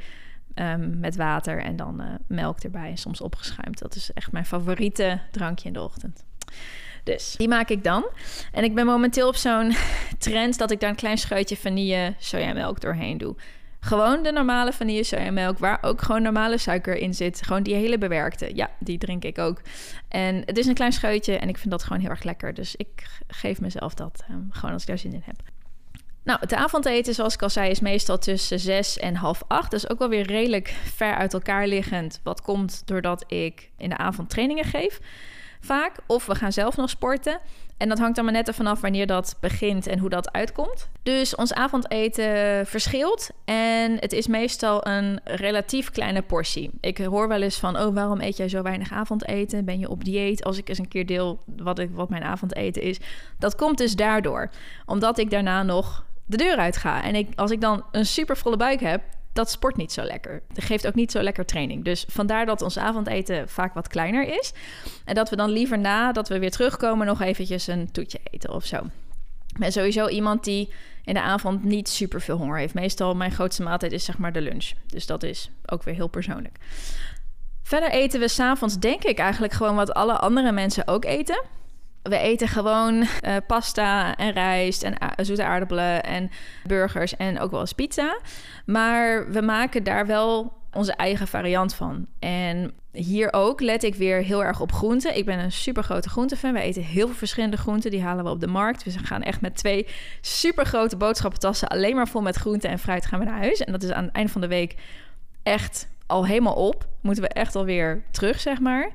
um, 0.56 1.00
met 1.00 1.16
water 1.16 1.62
en 1.62 1.76
dan 1.76 2.02
uh, 2.02 2.08
melk 2.28 2.60
erbij. 2.60 2.96
Soms 2.96 3.22
opgeschuimd. 3.22 3.80
Dat 3.80 3.96
is 3.96 4.14
echt 4.14 4.32
mijn 4.32 4.46
favoriete 4.46 5.20
drankje 5.32 5.68
in 5.68 5.74
de 5.74 5.82
ochtend. 5.82 6.24
Dus 7.04 7.36
die 7.38 7.48
maak 7.48 7.70
ik 7.70 7.84
dan. 7.84 8.06
En 8.52 8.64
ik 8.64 8.76
ben 8.76 8.86
momenteel 8.86 9.28
op 9.28 9.36
zo'n 9.36 9.74
trend 10.18 10.58
dat 10.58 10.72
ik 10.72 10.80
daar 10.80 10.90
een 10.90 10.96
klein 10.96 11.18
scheutje 11.18 11.58
vanille 11.58 12.16
sojamelk 12.18 12.82
doorheen 12.82 13.18
doe. 13.18 13.36
Gewoon 13.80 14.24
de 14.24 14.32
normale 14.32 14.74
vanille 14.74 15.04
sojamelk, 15.04 15.58
waar 15.58 15.78
ook 15.82 16.02
gewoon 16.02 16.22
normale 16.22 16.58
suiker 16.58 16.96
in 16.96 17.14
zit. 17.14 17.42
Gewoon 17.44 17.64
die 17.64 17.76
hele 17.76 17.98
bewerkte. 17.98 18.56
Ja, 18.56 18.70
die 18.80 18.98
drink 18.98 19.24
ik 19.24 19.38
ook. 19.38 19.62
En 20.08 20.44
het 20.46 20.58
is 20.58 20.66
een 20.66 20.74
klein 20.74 20.92
scheutje 20.92 21.38
en 21.38 21.50
ik 21.50 21.58
vind 21.58 21.72
dat 21.72 21.84
gewoon 21.84 22.02
heel 22.02 22.10
erg 22.10 22.24
lekker. 22.24 22.54
Dus 22.54 22.76
ik 22.76 23.08
geef 23.28 23.62
mezelf 23.62 23.94
dat 23.94 24.24
um, 24.32 24.48
gewoon 24.50 24.72
als 24.72 24.82
ik 24.82 24.88
daar 24.88 24.98
zin 24.98 25.14
in 25.14 25.24
heb. 25.26 25.42
Nou, 26.24 26.40
het 26.40 26.54
avondeten, 26.54 27.14
zoals 27.14 27.34
ik 27.34 27.42
al 27.42 27.50
zei, 27.50 27.70
is 27.70 27.80
meestal 27.80 28.18
tussen 28.18 28.60
zes 28.60 28.98
en 28.98 29.16
half 29.16 29.44
acht. 29.48 29.72
Dus 29.72 29.90
ook 29.90 30.00
wel 30.00 30.10
weer 30.10 30.26
redelijk 30.26 30.76
ver 30.96 31.16
uit 31.16 31.34
elkaar 31.34 31.68
liggend. 31.68 32.20
Wat 32.24 32.42
komt 32.42 32.82
doordat 32.86 33.24
ik 33.28 33.70
in 33.78 33.90
de 33.90 33.98
avond 33.98 34.30
trainingen 34.30 34.66
geef 34.66 35.00
vaak. 35.62 35.96
Of 36.08 36.26
we 36.26 36.36
gaan 36.36 36.52
zelf 36.52 36.78
nog 36.78 36.90
sporten. 36.90 37.40
En 37.78 37.90
dat 37.90 38.00
hangt 38.00 38.16
dan 38.16 38.26
maar 38.26 38.34
net 38.34 38.48
ervan 38.48 38.68
af 38.68 38.82
wanneer 38.82 39.08
dat 39.08 39.38
begint 39.40 39.88
en 39.88 40.00
hoe 40.00 40.10
dat 40.10 40.32
uitkomt. 40.32 40.90
Dus 41.04 41.36
ons 41.36 41.54
avondeten 41.54 42.66
verschilt. 42.68 43.30
En 43.46 43.98
het 44.00 44.14
is 44.14 44.28
meestal 44.28 44.88
een 44.88 45.20
relatief 45.24 45.92
kleine 45.92 46.22
portie. 46.22 46.72
Ik 46.80 46.98
hoor 46.98 47.28
wel 47.28 47.42
eens 47.42 47.60
van: 47.60 47.80
oh, 47.80 47.94
waarom 47.94 48.22
eet 48.22 48.38
jij 48.38 48.50
zo 48.50 48.62
weinig 48.62 48.92
avondeten? 48.92 49.66
Ben 49.66 49.80
je 49.80 49.90
op 49.90 50.04
dieet? 50.04 50.44
Als 50.44 50.58
ik 50.58 50.70
eens 50.70 50.78
een 50.78 50.88
keer 50.88 51.06
deel 51.06 51.40
wat, 51.46 51.80
ik, 51.80 51.90
wat 51.94 52.10
mijn 52.10 52.24
avondeten 52.24 52.82
is. 52.82 53.00
Dat 53.40 53.56
komt 53.56 53.78
dus 53.78 53.96
daardoor. 53.96 54.50
Omdat 54.86 55.18
ik 55.18 55.30
daarna 55.30 55.64
nog 55.64 56.06
de 56.26 56.38
deur 56.38 56.58
uit 56.58 56.78
ga. 56.78 57.04
En 57.04 57.16
ik, 57.16 57.30
als 57.36 57.52
ik 57.52 57.62
dan 57.62 57.84
een 57.92 58.06
super 58.06 58.38
volle 58.38 58.58
buik 58.58 58.80
heb, 58.80 59.02
dat 59.34 59.52
sport 59.52 59.76
niet 59.76 59.92
zo 59.92 60.04
lekker. 60.04 60.42
Dat 60.54 60.64
geeft 60.64 60.88
ook 60.88 60.96
niet 60.96 61.12
zo 61.12 61.22
lekker 61.22 61.46
training. 61.46 61.84
Dus 61.84 62.06
vandaar 62.08 62.46
dat 62.46 62.62
ons 62.62 62.78
avondeten 62.78 63.50
vaak 63.50 63.74
wat 63.74 63.88
kleiner 63.88 64.40
is. 64.40 64.54
En 65.06 65.16
dat 65.16 65.30
we 65.30 65.36
dan 65.36 65.50
liever 65.50 65.80
na 65.80 66.12
dat 66.12 66.30
we 66.30 66.40
weer 66.40 66.52
terugkomen 66.52 67.08
nog 67.08 67.22
eventjes 67.22 67.68
een 67.68 67.92
toetje 67.92 68.20
eten 68.32 68.54
of 68.54 68.66
zo. 68.66 68.80
Ben 69.60 69.72
sowieso 69.72 70.08
iemand 70.08 70.44
die 70.44 70.74
in 71.04 71.14
de 71.14 71.22
avond 71.22 71.64
niet 71.64 71.90
super 71.90 72.22
veel 72.22 72.38
honger 72.38 72.58
heeft. 72.58 72.74
Meestal 72.74 73.16
mijn 73.16 73.32
grootste 73.32 73.64
maaltijd 73.64 73.92
is 73.92 74.06
zeg 74.06 74.18
maar 74.18 74.34
de 74.34 74.42
lunch. 74.42 74.72
Dus 74.88 75.06
dat 75.06 75.24
is 75.24 75.50
ook 75.66 75.84
weer 75.84 75.96
heel 75.96 76.08
persoonlijk. 76.08 76.58
Verder 77.64 77.92
eten 77.92 78.20
we 78.20 78.28
s'avonds 78.28 78.80
denk 78.80 79.04
ik 79.04 79.18
eigenlijk 79.18 79.54
gewoon 79.54 79.76
wat 79.76 79.94
alle 79.94 80.18
andere 80.18 80.52
mensen 80.52 80.88
ook 80.88 81.06
eten. 81.06 81.44
We 82.04 82.18
eten 82.18 82.48
gewoon 82.48 82.96
uh, 82.96 83.36
pasta 83.48 84.16
en 84.16 84.32
rijst 84.32 84.84
en 84.84 84.96
zoete 85.26 85.44
aardappelen 85.44 86.04
en 86.04 86.30
burgers 86.64 87.16
en 87.16 87.40
ook 87.40 87.52
wel 87.52 87.60
eens 87.60 87.74
pizza. 87.74 88.20
Maar 88.66 89.32
we 89.32 89.42
maken 89.42 89.84
daar 89.84 90.06
wel 90.06 90.54
onze 90.74 90.94
eigen 90.94 91.28
variant 91.28 91.74
van. 91.74 92.08
En 92.20 92.74
hier 92.92 93.34
ook 93.34 93.62
let 93.62 93.84
ik 93.84 93.96
weer 93.96 94.24
heel 94.24 94.44
erg 94.44 94.60
op 94.60 94.72
groenten. 94.72 95.18
Ik 95.18 95.26
ben 95.26 95.40
een 95.40 95.52
super 95.52 95.84
grote 95.84 96.10
groentefan. 96.10 96.54
We 96.54 96.60
eten 96.60 96.84
heel 96.84 97.06
veel 97.06 97.16
verschillende 97.16 97.58
groenten. 97.58 97.92
Die 97.92 98.04
halen 98.04 98.24
we 98.24 98.30
op 98.30 98.40
de 98.40 98.48
markt. 98.48 98.84
We 98.84 98.92
gaan 98.92 99.22
echt 99.22 99.42
met 99.42 99.56
twee 99.56 99.88
super 100.22 100.66
grote 100.66 100.98
boodschappentassen 100.98 101.68
alleen 101.68 101.96
maar 101.96 102.08
vol 102.08 102.22
met 102.22 102.36
groenten 102.36 102.70
en 102.70 102.80
fruit 102.80 103.06
gaan 103.06 103.20
we 103.20 103.26
naar 103.26 103.40
huis. 103.40 103.60
En 103.60 103.72
dat 103.72 103.84
is 103.84 103.92
aan 103.92 104.04
het 104.04 104.16
eind 104.16 104.32
van 104.32 104.42
de 104.42 104.48
week 104.48 104.76
echt 105.44 105.88
al 106.08 106.26
helemaal 106.26 106.54
op. 106.54 106.88
Moeten 107.02 107.24
we 107.24 107.30
echt 107.30 107.56
alweer 107.56 108.04
terug, 108.12 108.40
zeg 108.40 108.60
maar. 108.60 108.92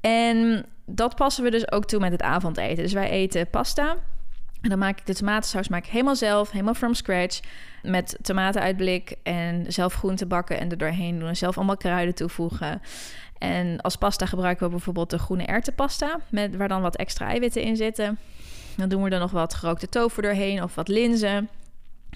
En 0.00 0.66
dat 0.86 1.14
passen 1.14 1.44
we 1.44 1.50
dus 1.50 1.72
ook 1.72 1.84
toe 1.84 2.00
met 2.00 2.12
het 2.12 2.22
avondeten. 2.22 2.76
Dus 2.76 2.92
wij 2.92 3.10
eten 3.10 3.50
pasta. 3.50 3.96
En 4.60 4.70
dan 4.70 4.78
maak 4.78 4.98
ik 4.98 5.06
de 5.06 5.14
tomatensaus 5.14 5.68
maak 5.68 5.84
ik 5.84 5.90
helemaal 5.90 6.16
zelf, 6.16 6.50
helemaal 6.50 6.74
from 6.74 6.94
scratch. 6.94 7.40
Met 7.82 8.18
tomaten 8.22 8.62
uit 8.62 8.76
blik 8.76 9.14
en 9.22 9.72
zelf 9.72 9.94
groenten 9.94 10.28
bakken 10.28 10.58
en 10.58 10.70
er 10.70 10.78
doorheen 10.78 11.18
doen. 11.18 11.28
En 11.28 11.36
zelf 11.36 11.56
allemaal 11.56 11.76
kruiden 11.76 12.14
toevoegen. 12.14 12.82
En 13.38 13.80
als 13.80 13.96
pasta 13.96 14.26
gebruiken 14.26 14.66
we 14.66 14.70
bijvoorbeeld 14.70 15.10
de 15.10 15.18
groene 15.18 15.44
erwtenpasta, 15.44 16.20
met, 16.30 16.56
waar 16.56 16.68
dan 16.68 16.82
wat 16.82 16.96
extra 16.96 17.26
eiwitten 17.26 17.62
in 17.62 17.76
zitten. 17.76 18.18
Dan 18.76 18.88
doen 18.88 19.02
we 19.02 19.10
er 19.10 19.18
nog 19.18 19.30
wat 19.30 19.54
gerookte 19.54 19.88
tofu 19.88 20.22
doorheen 20.22 20.62
of 20.62 20.74
wat 20.74 20.88
linzen. 20.88 21.48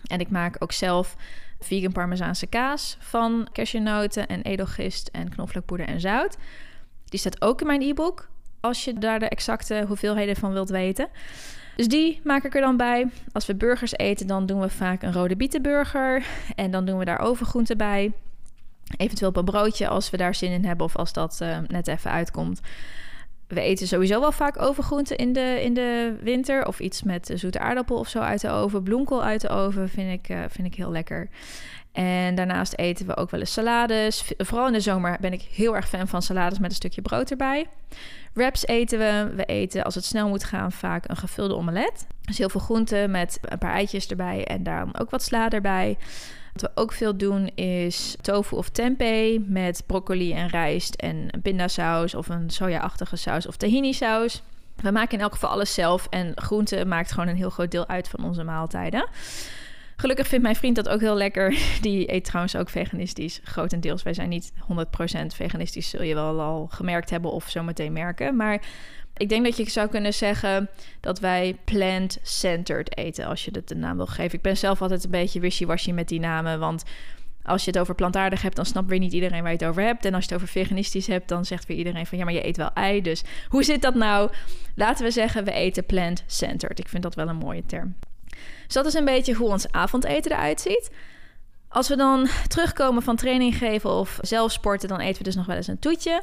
En 0.06 0.20
ik 0.20 0.30
maak 0.30 0.56
ook 0.58 0.72
zelf 0.72 1.16
vegan 1.60 1.92
parmezaanse 1.92 2.46
kaas 2.46 2.96
van 3.00 3.48
cashewnoten 3.52 4.26
en 4.26 4.42
edelgist 4.42 5.08
en 5.12 5.28
knoflookpoeder 5.28 5.86
en 5.86 6.00
zout. 6.00 6.36
Die 7.04 7.18
staat 7.18 7.42
ook 7.42 7.60
in 7.60 7.66
mijn 7.66 7.82
e-book 7.82 8.28
als 8.60 8.84
je 8.84 8.92
daar 8.92 9.18
de 9.18 9.28
exacte 9.28 9.84
hoeveelheden 9.86 10.36
van 10.36 10.52
wilt 10.52 10.68
weten. 10.68 11.08
Dus 11.76 11.88
die 11.88 12.20
maak 12.24 12.44
ik 12.44 12.54
er 12.54 12.60
dan 12.60 12.76
bij. 12.76 13.08
Als 13.32 13.46
we 13.46 13.54
burgers 13.54 13.92
eten, 13.92 14.26
dan 14.26 14.46
doen 14.46 14.60
we 14.60 14.68
vaak 14.68 15.02
een 15.02 15.12
rode 15.12 15.36
bietenburger. 15.36 16.26
En 16.54 16.70
dan 16.70 16.84
doen 16.84 16.98
we 16.98 17.04
daar 17.04 17.20
overgroenten 17.20 17.76
bij. 17.76 18.12
Eventueel 18.96 19.30
op 19.30 19.36
een 19.36 19.44
broodje 19.44 19.88
als 19.88 20.10
we 20.10 20.16
daar 20.16 20.34
zin 20.34 20.50
in 20.50 20.64
hebben 20.64 20.86
of 20.86 20.96
als 20.96 21.12
dat 21.12 21.38
uh, 21.42 21.58
net 21.66 21.88
even 21.88 22.10
uitkomt. 22.10 22.60
We 23.46 23.60
eten 23.60 23.86
sowieso 23.86 24.20
wel 24.20 24.32
vaak 24.32 24.62
overgroenten 24.62 25.16
in 25.16 25.32
de, 25.32 25.58
in 25.62 25.74
de 25.74 26.16
winter. 26.22 26.66
Of 26.66 26.80
iets 26.80 27.02
met 27.02 27.30
zoete 27.34 27.58
aardappel 27.58 27.96
of 27.96 28.08
zo 28.08 28.18
uit 28.18 28.40
de 28.40 28.50
oven. 28.50 28.82
Bloemkool 28.82 29.22
uit 29.22 29.40
de 29.40 29.48
oven 29.48 29.88
vind 29.88 30.12
ik, 30.12 30.28
uh, 30.28 30.40
vind 30.48 30.66
ik 30.66 30.74
heel 30.74 30.90
lekker. 30.90 31.28
En 31.98 32.34
daarnaast 32.34 32.72
eten 32.76 33.06
we 33.06 33.16
ook 33.16 33.30
wel 33.30 33.40
eens 33.40 33.52
salades. 33.52 34.32
Vooral 34.38 34.66
in 34.66 34.72
de 34.72 34.80
zomer 34.80 35.16
ben 35.20 35.32
ik 35.32 35.42
heel 35.42 35.76
erg 35.76 35.88
fan 35.88 36.08
van 36.08 36.22
salades 36.22 36.58
met 36.58 36.70
een 36.70 36.76
stukje 36.76 37.02
brood 37.02 37.30
erbij. 37.30 37.66
Wraps 38.32 38.66
eten 38.66 38.98
we. 38.98 39.32
We 39.36 39.44
eten, 39.44 39.84
als 39.84 39.94
het 39.94 40.04
snel 40.04 40.28
moet 40.28 40.44
gaan, 40.44 40.72
vaak 40.72 41.08
een 41.08 41.16
gevulde 41.16 41.54
omelet. 41.54 42.06
Dus 42.20 42.38
heel 42.38 42.48
veel 42.48 42.60
groenten 42.60 43.10
met 43.10 43.38
een 43.42 43.58
paar 43.58 43.72
eitjes 43.72 44.06
erbij 44.06 44.44
en 44.44 44.62
daar 44.62 44.86
ook 44.92 45.10
wat 45.10 45.22
sla 45.22 45.50
erbij. 45.50 45.96
Wat 46.52 46.62
we 46.62 46.70
ook 46.74 46.92
veel 46.92 47.16
doen 47.16 47.46
is 47.54 48.16
tofu 48.20 48.56
of 48.56 48.68
tempeh 48.68 49.40
met 49.46 49.82
broccoli 49.86 50.32
en 50.32 50.48
rijst 50.48 50.94
en 50.94 51.26
een 51.30 51.42
pindasaus 51.42 52.14
of 52.14 52.28
een 52.28 52.50
soja-achtige 52.50 53.16
saus 53.16 53.46
of 53.46 53.56
tahini 53.56 53.92
saus. 53.92 54.42
We 54.76 54.90
maken 54.90 55.18
in 55.18 55.24
elk 55.24 55.32
geval 55.32 55.50
alles 55.50 55.74
zelf 55.74 56.06
en 56.10 56.32
groente 56.34 56.84
maakt 56.84 57.12
gewoon 57.12 57.28
een 57.28 57.36
heel 57.36 57.50
groot 57.50 57.70
deel 57.70 57.88
uit 57.88 58.08
van 58.08 58.24
onze 58.24 58.44
maaltijden. 58.44 59.08
Gelukkig 60.00 60.26
vindt 60.26 60.44
mijn 60.44 60.56
vriend 60.56 60.76
dat 60.76 60.88
ook 60.88 61.00
heel 61.00 61.16
lekker. 61.16 61.58
Die 61.80 62.12
eet 62.12 62.24
trouwens 62.24 62.56
ook 62.56 62.68
veganistisch, 62.68 63.40
grotendeels. 63.44 64.02
Wij 64.02 64.14
zijn 64.14 64.28
niet 64.28 64.52
100% 64.52 65.26
veganistisch, 65.26 65.88
zul 65.88 66.02
je 66.02 66.14
wel 66.14 66.40
al 66.40 66.66
gemerkt 66.70 67.10
hebben 67.10 67.32
of 67.32 67.48
zo 67.50 67.62
meteen 67.62 67.92
merken. 67.92 68.36
Maar 68.36 68.60
ik 69.16 69.28
denk 69.28 69.44
dat 69.44 69.56
je 69.56 69.70
zou 69.70 69.88
kunnen 69.88 70.14
zeggen 70.14 70.68
dat 71.00 71.20
wij 71.20 71.56
plant-centered 71.64 72.96
eten, 72.96 73.26
als 73.26 73.44
je 73.44 73.50
het 73.52 73.68
de 73.68 73.74
naam 73.74 73.96
wil 73.96 74.06
geven. 74.06 74.36
Ik 74.36 74.42
ben 74.42 74.56
zelf 74.56 74.82
altijd 74.82 75.04
een 75.04 75.10
beetje 75.10 75.40
wishy-washy 75.40 75.92
met 75.92 76.08
die 76.08 76.20
namen, 76.20 76.58
want 76.58 76.84
als 77.42 77.64
je 77.64 77.70
het 77.70 77.80
over 77.80 77.94
plantaardig 77.94 78.42
hebt, 78.42 78.56
dan 78.56 78.66
snapt 78.66 78.88
weer 78.88 78.98
niet 78.98 79.12
iedereen 79.12 79.42
waar 79.42 79.52
je 79.52 79.58
het 79.58 79.66
over 79.66 79.82
hebt. 79.82 80.04
En 80.04 80.14
als 80.14 80.24
je 80.24 80.32
het 80.32 80.42
over 80.42 80.52
veganistisch 80.52 81.06
hebt, 81.06 81.28
dan 81.28 81.44
zegt 81.44 81.66
weer 81.66 81.76
iedereen 81.76 82.06
van 82.06 82.18
ja, 82.18 82.24
maar 82.24 82.32
je 82.32 82.46
eet 82.46 82.56
wel 82.56 82.72
ei. 82.72 83.02
Dus 83.02 83.24
hoe 83.48 83.64
zit 83.64 83.82
dat 83.82 83.94
nou? 83.94 84.30
Laten 84.74 85.04
we 85.04 85.10
zeggen, 85.10 85.44
we 85.44 85.52
eten 85.52 85.86
plant-centered. 85.86 86.78
Ik 86.78 86.88
vind 86.88 87.02
dat 87.02 87.14
wel 87.14 87.28
een 87.28 87.36
mooie 87.36 87.66
term. 87.66 87.94
Dus 88.64 88.74
dat 88.74 88.86
is 88.86 88.94
een 88.94 89.04
beetje 89.04 89.34
hoe 89.34 89.48
ons 89.48 89.72
avondeten 89.72 90.32
eruit 90.32 90.60
ziet. 90.60 90.90
Als 91.68 91.88
we 91.88 91.96
dan 91.96 92.28
terugkomen 92.48 93.02
van 93.02 93.16
training 93.16 93.56
geven 93.56 93.90
of 93.90 94.18
zelf 94.20 94.52
sporten, 94.52 94.88
dan 94.88 95.00
eten 95.00 95.18
we 95.18 95.24
dus 95.24 95.34
nog 95.34 95.46
wel 95.46 95.56
eens 95.56 95.66
een 95.66 95.78
toetje. 95.78 96.22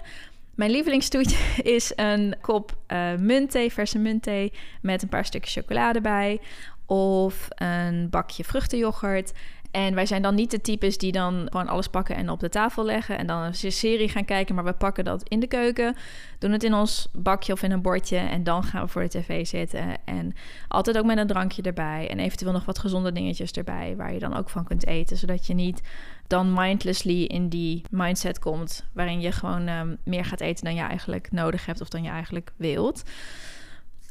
Mijn 0.55 0.71
lievelingstoetje 0.71 1.37
is 1.77 1.91
een 1.95 2.35
kop 2.41 2.77
uh, 2.87 3.13
muntthee, 3.15 3.71
verse 3.71 3.97
muntthee, 3.97 4.53
met 4.81 5.01
een 5.01 5.09
paar 5.09 5.25
stukjes 5.25 5.53
chocolade 5.53 6.01
bij. 6.01 6.39
of 6.85 7.47
een 7.49 8.09
bakje 8.09 8.43
vruchtenyoghurt. 8.43 9.31
En 9.75 9.95
wij 9.95 10.05
zijn 10.05 10.21
dan 10.21 10.35
niet 10.35 10.51
de 10.51 10.61
types 10.61 10.97
die 10.97 11.11
dan 11.11 11.47
gewoon 11.51 11.67
alles 11.67 11.87
pakken 11.87 12.15
en 12.15 12.29
op 12.29 12.39
de 12.39 12.49
tafel 12.49 12.85
leggen 12.85 13.17
en 13.17 13.27
dan 13.27 13.41
een 13.41 13.71
serie 13.71 14.09
gaan 14.09 14.25
kijken, 14.25 14.55
maar 14.55 14.63
we 14.63 14.73
pakken 14.73 15.03
dat 15.03 15.29
in 15.29 15.39
de 15.39 15.47
keuken, 15.47 15.95
doen 16.39 16.51
het 16.51 16.63
in 16.63 16.73
ons 16.73 17.07
bakje 17.13 17.53
of 17.53 17.63
in 17.63 17.71
een 17.71 17.81
bordje 17.81 18.17
en 18.17 18.43
dan 18.43 18.63
gaan 18.63 18.81
we 18.81 18.87
voor 18.87 19.01
de 19.01 19.07
tv 19.07 19.45
zitten. 19.45 20.05
En 20.05 20.33
altijd 20.67 20.97
ook 20.97 21.05
met 21.05 21.17
een 21.17 21.27
drankje 21.27 21.61
erbij 21.61 22.09
en 22.09 22.19
eventueel 22.19 22.51
nog 22.51 22.65
wat 22.65 22.79
gezonde 22.79 23.11
dingetjes 23.11 23.51
erbij 23.51 23.93
waar 23.97 24.13
je 24.13 24.19
dan 24.19 24.35
ook 24.35 24.49
van 24.49 24.63
kunt 24.63 24.85
eten, 24.85 25.17
zodat 25.17 25.47
je 25.47 25.53
niet 25.53 25.81
dan 26.27 26.53
mindlessly 26.53 27.23
in 27.23 27.49
die 27.49 27.81
mindset 27.89 28.39
komt 28.39 28.85
waarin 28.93 29.21
je 29.21 29.31
gewoon 29.31 29.67
um, 29.67 29.97
meer 30.03 30.25
gaat 30.25 30.41
eten 30.41 30.65
dan 30.65 30.75
je 30.75 30.81
eigenlijk 30.81 31.31
nodig 31.31 31.65
hebt 31.65 31.81
of 31.81 31.89
dan 31.89 32.03
je 32.03 32.09
eigenlijk 32.09 32.51
wilt. 32.55 33.03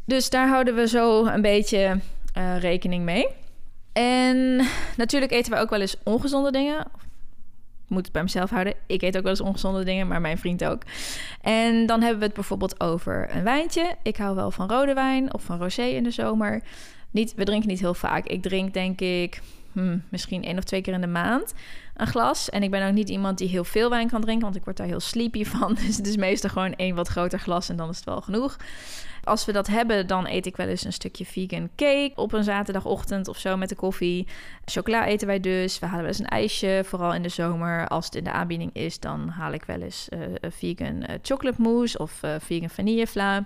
Dus 0.04 0.30
daar 0.30 0.48
houden 0.48 0.74
we 0.74 0.88
zo 0.88 1.26
een 1.26 1.42
beetje 1.42 2.00
uh, 2.38 2.58
rekening 2.58 3.04
mee. 3.04 3.26
En 3.94 4.56
natuurlijk 4.96 5.32
eten 5.32 5.52
we 5.52 5.58
ook 5.58 5.70
wel 5.70 5.80
eens 5.80 5.96
ongezonde 6.02 6.50
dingen. 6.50 6.80
Ik 7.84 7.90
moet 7.90 8.04
het 8.04 8.12
bij 8.12 8.22
mezelf 8.22 8.50
houden. 8.50 8.74
Ik 8.86 9.02
eet 9.02 9.16
ook 9.16 9.22
wel 9.22 9.30
eens 9.30 9.40
ongezonde 9.40 9.84
dingen, 9.84 10.08
maar 10.08 10.20
mijn 10.20 10.38
vriend 10.38 10.64
ook. 10.64 10.82
En 11.40 11.86
dan 11.86 12.00
hebben 12.00 12.18
we 12.18 12.24
het 12.24 12.34
bijvoorbeeld 12.34 12.80
over 12.80 13.34
een 13.34 13.42
wijntje. 13.42 13.94
Ik 14.02 14.16
hou 14.16 14.34
wel 14.34 14.50
van 14.50 14.68
rode 14.68 14.94
wijn 14.94 15.34
of 15.34 15.42
van 15.42 15.58
rosé 15.58 15.82
in 15.82 16.02
de 16.02 16.10
zomer. 16.10 16.62
Niet, 17.10 17.34
we 17.34 17.44
drinken 17.44 17.68
niet 17.68 17.80
heel 17.80 17.94
vaak. 17.94 18.26
Ik 18.26 18.42
drink 18.42 18.74
denk 18.74 19.00
ik 19.00 19.40
hmm, 19.72 20.02
misschien 20.08 20.44
één 20.44 20.58
of 20.58 20.64
twee 20.64 20.80
keer 20.80 20.92
in 20.92 21.00
de 21.00 21.06
maand 21.06 21.54
een 21.96 22.06
glas. 22.06 22.50
En 22.50 22.62
ik 22.62 22.70
ben 22.70 22.86
ook 22.86 22.92
niet 22.92 23.08
iemand 23.08 23.38
die 23.38 23.48
heel 23.48 23.64
veel 23.64 23.90
wijn 23.90 24.08
kan 24.08 24.20
drinken, 24.20 24.44
want 24.44 24.56
ik 24.56 24.64
word 24.64 24.76
daar 24.76 24.86
heel 24.86 25.00
sleepy 25.00 25.44
van. 25.54 25.74
Dus 25.74 25.96
het 25.96 26.06
is 26.06 26.16
meestal 26.16 26.50
gewoon 26.50 26.74
één 26.74 26.94
wat 26.94 27.08
groter 27.08 27.38
glas 27.38 27.68
en 27.68 27.76
dan 27.76 27.88
is 27.88 27.96
het 27.96 28.04
wel 28.04 28.20
genoeg. 28.20 28.56
Als 29.24 29.44
we 29.44 29.52
dat 29.52 29.66
hebben, 29.66 30.06
dan 30.06 30.26
eet 30.26 30.46
ik 30.46 30.56
wel 30.56 30.66
eens 30.66 30.84
een 30.84 30.92
stukje 30.92 31.24
vegan 31.24 31.70
cake 31.76 32.12
op 32.14 32.32
een 32.32 32.44
zaterdagochtend 32.44 33.28
of 33.28 33.38
zo 33.38 33.56
met 33.56 33.68
de 33.68 33.74
koffie. 33.74 34.26
Chocola 34.64 35.06
eten 35.06 35.26
wij 35.26 35.40
dus. 35.40 35.78
We 35.78 35.86
halen 35.86 36.00
wel 36.00 36.10
eens 36.10 36.18
een 36.18 36.26
ijsje, 36.26 36.82
vooral 36.84 37.14
in 37.14 37.22
de 37.22 37.28
zomer. 37.28 37.88
Als 37.88 38.04
het 38.04 38.14
in 38.14 38.24
de 38.24 38.32
aanbieding 38.32 38.70
is, 38.74 39.00
dan 39.00 39.28
haal 39.28 39.52
ik 39.52 39.64
wel 39.64 39.80
eens 39.80 40.08
uh, 40.10 40.20
vegan 40.50 40.96
uh, 40.96 41.08
chocolate 41.22 41.62
mousse 41.62 41.98
of 41.98 42.20
uh, 42.24 42.34
vegan 42.38 42.70
vanillevla. 42.70 43.44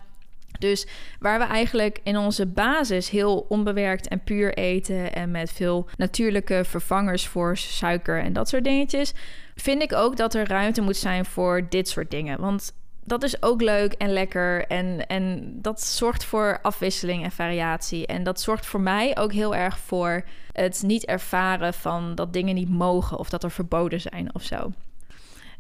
Dus 0.59 0.87
waar 1.21 1.39
we 1.39 1.45
eigenlijk 1.45 2.01
in 2.03 2.17
onze 2.17 2.47
basis 2.47 3.11
heel 3.11 3.47
onbewerkt 3.49 4.09
en 4.09 4.25
puur 4.25 4.55
eten 4.55 5.15
en 5.15 5.31
met 5.31 5.53
veel 5.53 5.89
natuurlijke 5.97 6.63
vervangers 6.65 7.27
voor 7.27 7.57
suiker 7.57 8.23
en 8.23 8.33
dat 8.33 8.49
soort 8.49 8.65
dingetjes, 8.65 9.13
vind 9.55 9.83
ik 9.83 9.93
ook 9.93 10.17
dat 10.17 10.35
er 10.35 10.49
ruimte 10.49 10.81
moet 10.81 10.97
zijn 10.97 11.25
voor 11.25 11.67
dit 11.69 11.89
soort 11.89 12.11
dingen. 12.11 12.41
Want 12.41 12.73
dat 13.09 13.23
is 13.23 13.43
ook 13.43 13.61
leuk 13.61 13.93
en 13.93 14.13
lekker. 14.13 14.67
En, 14.67 15.07
en 15.07 15.53
dat 15.63 15.83
zorgt 15.83 16.25
voor 16.25 16.59
afwisseling 16.63 17.25
en 17.25 17.31
variatie. 17.31 18.07
En 18.07 18.23
dat 18.23 18.41
zorgt 18.41 18.67
voor 18.67 18.81
mij 18.81 19.17
ook 19.17 19.33
heel 19.33 19.55
erg 19.55 19.79
voor 19.79 20.25
het 20.53 20.83
niet 20.87 21.05
ervaren 21.05 21.75
van 21.75 22.15
dat 22.15 22.33
dingen 22.33 22.55
niet 22.55 22.71
mogen 22.71 23.19
of 23.19 23.29
dat 23.29 23.45
er 23.45 23.51
verboden 23.51 24.01
zijn 24.01 24.35
of 24.35 24.43
zo. 24.43 24.73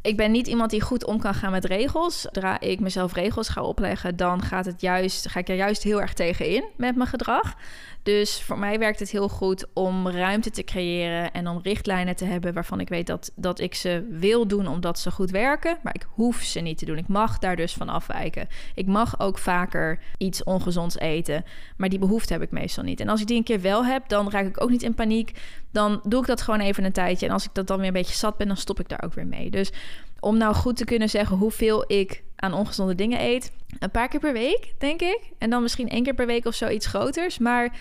Ik 0.09 0.17
ben 0.17 0.31
niet 0.31 0.47
iemand 0.47 0.71
die 0.71 0.81
goed 0.81 1.05
om 1.07 1.19
kan 1.19 1.35
gaan 1.35 1.50
met 1.50 1.65
regels. 1.65 2.21
Zodra 2.21 2.61
ik 2.61 2.81
mezelf 2.81 3.12
regels 3.12 3.49
ga 3.49 3.62
opleggen, 3.62 4.17
dan 4.17 4.43
gaat 4.43 4.65
het 4.65 4.81
juist, 4.81 5.29
ga 5.29 5.41
ik 5.41 5.49
er 5.49 5.55
juist 5.55 5.83
heel 5.83 6.00
erg 6.00 6.12
tegen 6.12 6.47
in 6.47 6.65
met 6.77 6.97
mijn 6.97 7.09
gedrag. 7.09 7.57
Dus 8.03 8.43
voor 8.43 8.59
mij 8.59 8.79
werkt 8.79 8.99
het 8.99 9.11
heel 9.11 9.29
goed 9.29 9.67
om 9.73 10.09
ruimte 10.09 10.50
te 10.50 10.65
creëren 10.65 11.33
en 11.33 11.49
om 11.49 11.61
richtlijnen 11.62 12.17
te 12.17 12.25
hebben 12.25 12.55
waarvan 12.55 12.81
ik 12.81 12.88
weet 12.88 13.07
dat, 13.07 13.33
dat 13.37 13.61
ik 13.61 13.75
ze 13.75 14.07
wil 14.11 14.47
doen 14.47 14.67
omdat 14.67 14.99
ze 14.99 15.11
goed 15.11 15.31
werken, 15.31 15.79
maar 15.83 15.95
ik 15.95 16.07
hoef 16.11 16.41
ze 16.43 16.61
niet 16.61 16.79
te 16.79 16.85
doen. 16.85 16.99
Ik 16.99 17.09
mag 17.09 17.38
daar 17.38 17.57
dus 17.57 17.75
van 17.75 17.88
afwijken. 17.88 18.49
Ik 18.75 18.87
mag 18.87 19.21
ook 19.21 19.38
vaker 19.38 19.99
iets 20.19 20.45
ongezonds 20.45 20.99
eten, 20.99 21.45
maar 21.77 21.88
die 21.88 21.99
behoefte 21.99 22.33
heb 22.33 22.43
ik 22.43 22.50
meestal 22.50 22.85
niet. 22.85 23.00
En 23.00 23.09
als 23.09 23.21
ik 23.21 23.27
die 23.27 23.37
een 23.37 23.45
keer 23.45 23.61
wel 23.61 23.85
heb, 23.85 24.09
dan 24.09 24.31
raak 24.31 24.47
ik 24.47 24.62
ook 24.62 24.71
niet 24.71 24.83
in 24.83 24.95
paniek. 24.95 25.33
Dan 25.78 26.00
doe 26.04 26.20
ik 26.20 26.26
dat 26.26 26.42
gewoon 26.42 26.61
even 26.61 26.85
een 26.85 26.92
tijdje. 26.92 27.26
En 27.26 27.32
als 27.32 27.44
ik 27.44 27.50
dat 27.52 27.66
dan 27.66 27.78
weer 27.78 27.87
een 27.87 27.92
beetje 27.92 28.14
zat 28.14 28.37
ben, 28.37 28.47
dan 28.47 28.56
stop 28.56 28.80
ik 28.80 28.88
daar 28.88 29.02
ook 29.04 29.14
weer 29.14 29.26
mee. 29.26 29.50
Dus 29.50 29.73
om 30.20 30.37
nou 30.37 30.54
goed 30.54 30.76
te 30.76 30.85
kunnen 30.85 31.08
zeggen 31.08 31.37
hoeveel 31.37 31.85
ik 31.87 32.23
aan 32.37 32.52
ongezonde 32.52 32.94
dingen 32.94 33.20
eet. 33.20 33.52
Een 33.78 33.90
paar 33.90 34.08
keer 34.08 34.20
per 34.20 34.32
week, 34.32 34.75
denk 34.78 35.00
ik. 35.00 35.20
En 35.38 35.50
dan 35.50 35.62
misschien 35.62 35.88
één 35.88 36.02
keer 36.02 36.14
per 36.14 36.26
week 36.26 36.47
of 36.47 36.54
zo 36.54 36.68
iets 36.68 36.87
groters. 36.87 37.38
Maar 37.38 37.76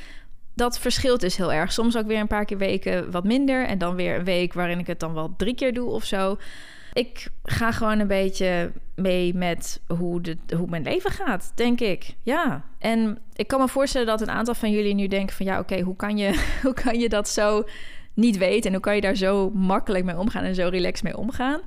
dat 0.54 0.80
verschilt 0.80 1.20
dus 1.20 1.38
heel 1.38 1.54
erg. 1.54 1.72
Soms 1.72 1.98
ook 1.98 2.06
weer 2.08 2.20
een 2.20 2.28
paar 2.28 2.46
keer 2.46 2.58
weken 2.58 3.12
wat 3.12 3.24
minder. 3.24 3.66
En 3.66 3.78
dan 3.78 3.96
weer 3.96 4.16
een 4.16 4.26
week 4.26 4.54
waarin 4.54 4.80
ik 4.80 4.88
het 4.88 5.00
dan 5.00 5.14
wel 5.14 5.34
drie 5.38 5.56
keer 5.56 5.74
doe 5.74 5.90
of 5.90 6.04
zo. 6.04 6.38
Ik 6.98 7.28
ga 7.44 7.72
gewoon 7.72 8.00
een 8.00 8.08
beetje 8.08 8.72
mee 8.96 9.34
met 9.34 9.82
hoe, 9.88 10.22
de, 10.22 10.38
hoe 10.56 10.68
mijn 10.68 10.84
leven 10.84 11.12
gaat, 11.12 11.52
denk 11.56 11.80
ik. 11.80 12.16
Ja, 12.24 12.64
en 12.80 13.18
ik 13.34 13.48
kan 13.48 13.60
me 13.60 13.68
voorstellen 13.68 14.08
dat 14.08 14.22
een 14.22 14.30
aantal 14.30 14.54
van 14.54 14.72
jullie 14.72 14.94
nu 14.94 15.08
denken 15.08 15.36
van... 15.36 15.46
ja, 15.46 15.60
oké, 15.60 15.82
hoe 15.82 15.96
kan 15.96 16.18
hoe 16.64 16.74
kan 16.74 17.00
je 17.00 17.10
dat 17.10 17.30
zo 17.30 17.64
niet 18.14 18.38
weten... 18.38 18.66
en 18.66 18.72
hoe 18.72 18.82
kan 18.82 18.96
je 18.96 19.02
daar 19.02 19.16
zo 19.16 19.50
makkelijk 19.50 20.06
mee 20.06 20.18
omgaan 20.18 20.44
en 20.44 20.56
zo 20.56 20.68
relaxed 20.68 21.04
mee 21.04 21.18
omgaan? 21.18 21.62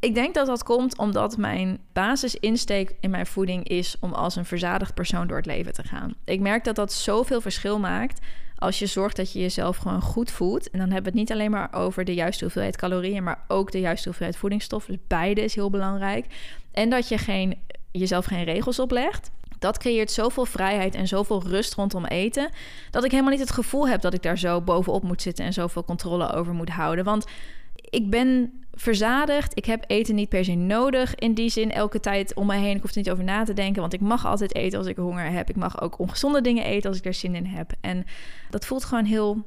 Ik 0.00 0.14
denk 0.14 0.34
dat 0.34 0.46
dat 0.46 0.62
komt 0.62 0.98
omdat 0.98 1.36
mijn 1.36 1.78
basisinsteek 1.92 2.94
in 3.00 3.10
mijn 3.10 3.26
voeding 3.26 3.68
is 3.68 3.96
om 4.00 4.12
als 4.12 4.36
een 4.36 4.44
verzadigd 4.44 4.94
persoon 4.94 5.26
door 5.26 5.36
het 5.36 5.46
leven 5.46 5.72
te 5.72 5.84
gaan. 5.84 6.14
Ik 6.24 6.40
merk 6.40 6.64
dat 6.64 6.76
dat 6.76 6.92
zoveel 6.92 7.40
verschil 7.40 7.78
maakt 7.78 8.20
als 8.58 8.78
je 8.78 8.86
zorgt 8.86 9.16
dat 9.16 9.32
je 9.32 9.38
jezelf 9.38 9.76
gewoon 9.76 10.02
goed 10.02 10.30
voedt. 10.30 10.70
En 10.70 10.78
dan 10.78 10.90
hebben 10.90 11.12
we 11.12 11.18
het 11.18 11.28
niet 11.28 11.32
alleen 11.32 11.50
maar 11.50 11.68
over 11.72 12.04
de 12.04 12.14
juiste 12.14 12.44
hoeveelheid 12.44 12.76
calorieën, 12.76 13.22
maar 13.22 13.44
ook 13.48 13.72
de 13.72 13.80
juiste 13.80 14.08
hoeveelheid 14.08 14.38
voedingsstoffen. 14.38 14.92
Dus 14.92 15.02
beide 15.06 15.40
is 15.40 15.54
heel 15.54 15.70
belangrijk. 15.70 16.26
En 16.72 16.90
dat 16.90 17.08
je 17.08 17.18
geen, 17.18 17.58
jezelf 17.90 18.24
geen 18.24 18.44
regels 18.44 18.78
oplegt. 18.78 19.30
Dat 19.58 19.78
creëert 19.78 20.10
zoveel 20.10 20.44
vrijheid 20.44 20.94
en 20.94 21.08
zoveel 21.08 21.42
rust 21.42 21.74
rondom 21.74 22.04
eten. 22.04 22.50
Dat 22.90 23.04
ik 23.04 23.10
helemaal 23.10 23.32
niet 23.32 23.40
het 23.40 23.50
gevoel 23.50 23.88
heb 23.88 24.00
dat 24.00 24.14
ik 24.14 24.22
daar 24.22 24.38
zo 24.38 24.60
bovenop 24.60 25.02
moet 25.02 25.22
zitten 25.22 25.44
en 25.44 25.52
zoveel 25.52 25.84
controle 25.84 26.32
over 26.32 26.54
moet 26.54 26.68
houden. 26.68 27.04
Want 27.04 27.26
ik 27.74 28.10
ben 28.10 28.52
verzadigd. 28.78 29.56
Ik 29.56 29.64
heb 29.64 29.84
eten 29.86 30.14
niet 30.14 30.28
per 30.28 30.44
se 30.44 30.54
nodig 30.54 31.14
in 31.14 31.34
die 31.34 31.50
zin 31.50 31.72
elke 31.72 32.00
tijd 32.00 32.34
om 32.34 32.46
me 32.46 32.56
heen. 32.56 32.76
Ik 32.76 32.82
hoef 32.82 32.90
er 32.90 32.96
niet 32.96 33.10
over 33.10 33.24
na 33.24 33.44
te 33.44 33.52
denken, 33.52 33.80
want 33.80 33.92
ik 33.92 34.00
mag 34.00 34.26
altijd 34.26 34.54
eten 34.54 34.78
als 34.78 34.86
ik 34.86 34.96
honger 34.96 35.30
heb. 35.30 35.48
Ik 35.48 35.56
mag 35.56 35.80
ook 35.80 35.98
ongezonde 35.98 36.40
dingen 36.40 36.64
eten 36.64 36.88
als 36.88 36.98
ik 36.98 37.04
er 37.04 37.14
zin 37.14 37.34
in 37.34 37.46
heb. 37.46 37.72
En 37.80 38.04
dat 38.50 38.66
voelt 38.66 38.84
gewoon 38.84 39.04
heel, 39.04 39.46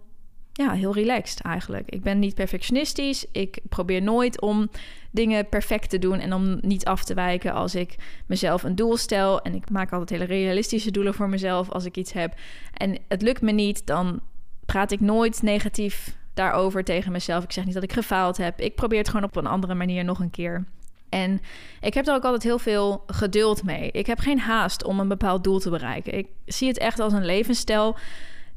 ja, 0.54 0.72
heel 0.72 0.94
relaxed 0.94 1.42
eigenlijk. 1.42 1.90
Ik 1.90 2.02
ben 2.02 2.20
niet 2.20 2.36
perfectionistisch. 2.36 3.26
Ik 3.32 3.60
probeer 3.70 4.02
nooit 4.02 4.42
om 4.42 4.70
dingen 5.12 5.50
perfect 5.50 5.90
te 5.90 6.00
doen 6.00 6.20
en 6.20 6.34
om 6.34 6.58
niet 6.62 6.86
af 6.86 7.04
te 7.04 7.14
wijken 7.14 7.54
als 7.54 7.76
ik 7.76 7.96
mezelf 8.26 8.64
een 8.64 8.76
doel 8.76 8.98
stel. 8.98 9.42
En 9.42 9.54
ik 9.56 9.70
maak 9.70 9.92
altijd 9.92 10.10
hele 10.10 10.26
realistische 10.26 10.92
doelen 10.92 11.14
voor 11.14 11.30
mezelf 11.30 11.70
als 11.70 11.86
ik 11.86 11.98
iets 11.98 12.14
heb. 12.14 12.34
En 12.74 12.98
het 13.08 13.22
lukt 13.22 13.42
me 13.42 13.52
niet, 13.52 13.86
dan 13.86 14.20
praat 14.66 14.92
ik 14.92 15.00
nooit 15.00 15.42
negatief 15.42 16.20
daarover 16.34 16.84
tegen 16.84 17.12
mezelf. 17.12 17.44
Ik 17.44 17.52
zeg 17.52 17.66
niet 17.66 17.74
dat 17.74 17.84
ik 17.84 17.94
gefaald 17.94 18.38
heb. 18.38 18.60
Ik 18.60 18.76
probeer 18.76 18.98
het 19.00 19.10
gewoon 19.10 19.26
op 19.26 19.36
een 19.36 19.48
andere 19.48 19.74
manier 19.74 20.04
nog 20.04 20.20
een 20.20 20.30
keer. 20.30 20.66
En 21.10 21.42
ik 21.82 21.94
heb 21.94 22.08
er 22.08 22.14
ook 22.14 22.24
altijd 22.24 22.44
heel 22.44 22.60
veel 22.60 23.04
geduld 23.08 23.64
mee. 23.64 23.92
Ik 23.92 24.06
heb 24.06 24.20
geen 24.20 24.40
haast 24.40 24.84
om 24.84 25.00
een 25.00 25.08
bepaald 25.08 25.44
doel 25.44 25.60
te 25.60 25.70
bereiken. 25.70 26.18
Ik 26.18 26.28
zie 26.46 26.68
het 26.68 26.78
echt 26.78 27.00
als 27.00 27.14
een 27.14 27.26
levensstijl 27.26 27.98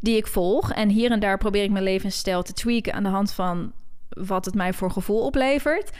die 0.01 0.17
ik 0.17 0.27
volg. 0.27 0.73
En 0.73 0.89
hier 0.89 1.11
en 1.11 1.21
daar 1.21 1.39
probeer 1.39 1.63
ik 1.63 1.71
mijn 1.71 1.85
levensstijl 1.85 2.43
te 2.43 2.53
tweaken 2.53 2.93
aan 2.93 3.03
de 3.03 3.09
hand 3.09 3.33
van 3.33 3.73
wat 4.09 4.45
het 4.45 4.55
mij 4.55 4.73
voor 4.73 4.91
gevoel 4.91 5.25
oplevert. 5.25 5.91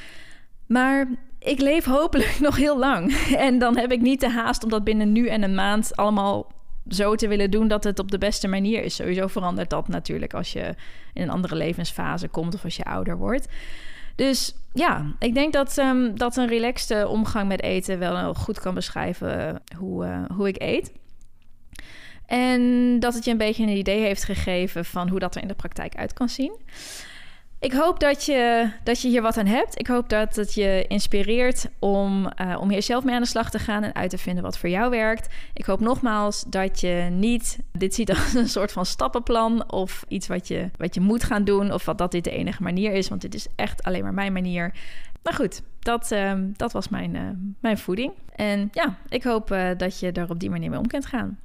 Maar 0.67 1.09
ik 1.39 1.61
leef 1.61 1.85
hopelijk 1.85 2.41
nog 2.47 2.57
heel 2.57 2.79
lang. 2.79 3.13
En 3.37 3.59
dan 3.59 3.77
heb 3.77 3.93
ik 3.93 4.01
niet 4.01 4.21
de 4.21 4.31
haast 4.31 4.65
om 4.65 4.71
dat 4.71 4.85
binnen 4.85 5.13
nu 5.13 5.29
en 5.29 5.43
een 5.43 5.55
maand 5.55 5.97
allemaal 5.97 6.53
zo 6.89 7.15
te 7.15 7.29
willen 7.29 7.51
doen 7.51 7.69
dat 7.69 7.85
het 7.85 7.99
op 7.99 8.11
de 8.11 8.19
beste 8.19 8.49
manier 8.49 8.83
is. 8.83 8.95
Sowieso 8.95 9.27
verandert 9.27 9.71
dat 9.71 9.89
natuurlijk 9.89 10.35
als 10.35 10.53
je 10.53 10.75
in 11.13 11.23
een 11.23 11.31
andere 11.31 11.57
levensfase 11.57 12.29
komt 12.29 12.55
of 12.55 12.65
als 12.65 12.77
je 12.77 12.85
ouder 12.85 13.17
wordt. 13.17 13.49
Dus 14.15 14.55
ja, 14.73 15.15
ik 15.19 15.35
denk 15.35 15.53
dat, 15.53 15.79
um, 15.79 16.19
dat 16.19 16.37
een 16.37 16.49
relaxte 16.49 17.09
omgang 17.09 17.49
met 17.49 17.63
eten 17.63 17.99
wel 17.99 18.35
goed 18.35 18.61
kan 18.61 18.75
beschrijven 18.75 19.63
hoe, 19.79 20.05
uh, 20.05 20.25
hoe 20.37 20.49
ik 20.49 20.63
eet. 20.63 20.93
En 22.27 22.97
dat 23.01 23.15
het 23.15 23.25
je 23.25 23.31
een 23.31 23.39
beetje 23.39 23.63
een 23.63 23.77
idee 23.77 24.01
heeft 24.01 24.25
gegeven 24.25 24.85
van 24.85 25.09
hoe 25.09 25.19
dat 25.19 25.35
er 25.35 25.43
in 25.43 25.49
de 25.49 25.55
praktijk 25.55 25.97
uit 25.97 26.13
kan 26.13 26.29
zien. 26.29 26.53
Ik 27.65 27.73
hoop 27.73 28.01
dat 28.01 28.25
je, 28.25 28.71
dat 28.83 29.01
je 29.01 29.09
hier 29.09 29.23
wat 29.23 29.37
aan 29.37 29.47
hebt. 29.47 29.79
Ik 29.79 29.87
hoop 29.87 30.09
dat 30.09 30.37
het 30.37 30.55
je 30.55 30.85
inspireert 30.89 31.69
om, 31.79 32.31
uh, 32.41 32.57
om 32.61 32.71
hier 32.71 32.83
zelf 32.83 33.05
mee 33.05 33.15
aan 33.15 33.21
de 33.21 33.29
slag 33.29 33.51
te 33.51 33.59
gaan 33.59 33.83
en 33.83 33.95
uit 33.95 34.11
te 34.11 34.19
vinden 34.19 34.43
wat 34.43 34.59
voor 34.59 34.69
jou 34.69 34.91
werkt. 34.91 35.35
Ik 35.55 35.65
hoop 35.65 35.81
nogmaals 35.81 36.45
dat 36.47 36.81
je 36.81 37.09
niet 37.11 37.59
dit 37.73 37.95
ziet 37.95 38.11
als 38.11 38.35
een 38.35 38.49
soort 38.49 38.73
van 38.73 38.87
stappenplan 38.87 39.73
of 39.73 40.05
iets 40.09 40.27
wat 40.27 40.49
je, 40.49 40.71
wat 40.77 40.95
je 40.95 41.01
moet 41.01 41.25
gaan 41.25 41.45
doen 41.45 41.73
of 41.73 41.85
wat 41.85 41.99
dat 41.99 42.13
dit 42.13 42.25
de 42.25 42.31
enige 42.31 42.63
manier 42.63 42.93
is, 42.93 43.09
want 43.09 43.21
dit 43.21 43.35
is 43.35 43.47
echt 43.55 43.83
alleen 43.83 44.03
maar 44.03 44.15
mijn 44.15 44.33
manier. 44.33 44.75
Maar 45.23 45.35
goed, 45.35 45.63
dat, 45.79 46.11
uh, 46.13 46.33
dat 46.57 46.73
was 46.73 46.89
mijn, 46.89 47.15
uh, 47.15 47.23
mijn 47.61 47.79
voeding. 47.79 48.13
En 48.37 48.69
ja, 48.73 48.97
ik 49.09 49.23
hoop 49.23 49.53
uh, 49.53 49.71
dat 49.77 50.01
je 50.01 50.13
er 50.13 50.31
op 50.31 50.41
die 50.41 50.51
manier 50.51 50.71
mee 50.71 50.79
om 50.79 50.87
kunt 50.87 51.07
gaan. 51.07 51.39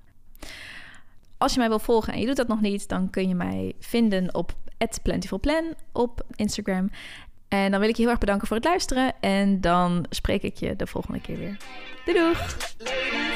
Als 1.38 1.54
je 1.54 1.60
mij 1.60 1.70
wil 1.70 1.80
volgen 1.80 2.14
en 2.14 2.20
je 2.20 2.26
doet 2.26 2.36
dat 2.36 2.48
nog 2.48 2.62
niet, 2.62 2.88
dan 2.88 3.10
kun 3.10 3.28
je 3.28 3.36
mij 3.36 3.74
vinden 3.80 4.34
op 4.34 4.56
plentifulplan 5.02 5.74
op 5.92 6.22
Instagram. 6.36 6.90
En 7.48 7.72
dan 7.72 7.80
wil 7.80 7.90
ik 7.90 7.96
je 7.96 8.02
heel 8.02 8.12
erg 8.12 8.20
bedanken 8.20 8.48
voor 8.48 8.56
het 8.56 8.66
luisteren. 8.66 9.14
En 9.20 9.62
dan 9.62 10.06
spreek 10.10 10.42
ik 10.42 10.56
je 10.56 10.76
de 10.76 10.88
volgende 10.88 11.22
keer 11.22 11.38
weer. 11.38 11.58
Doei 12.06 12.18
doeg! 12.18 13.29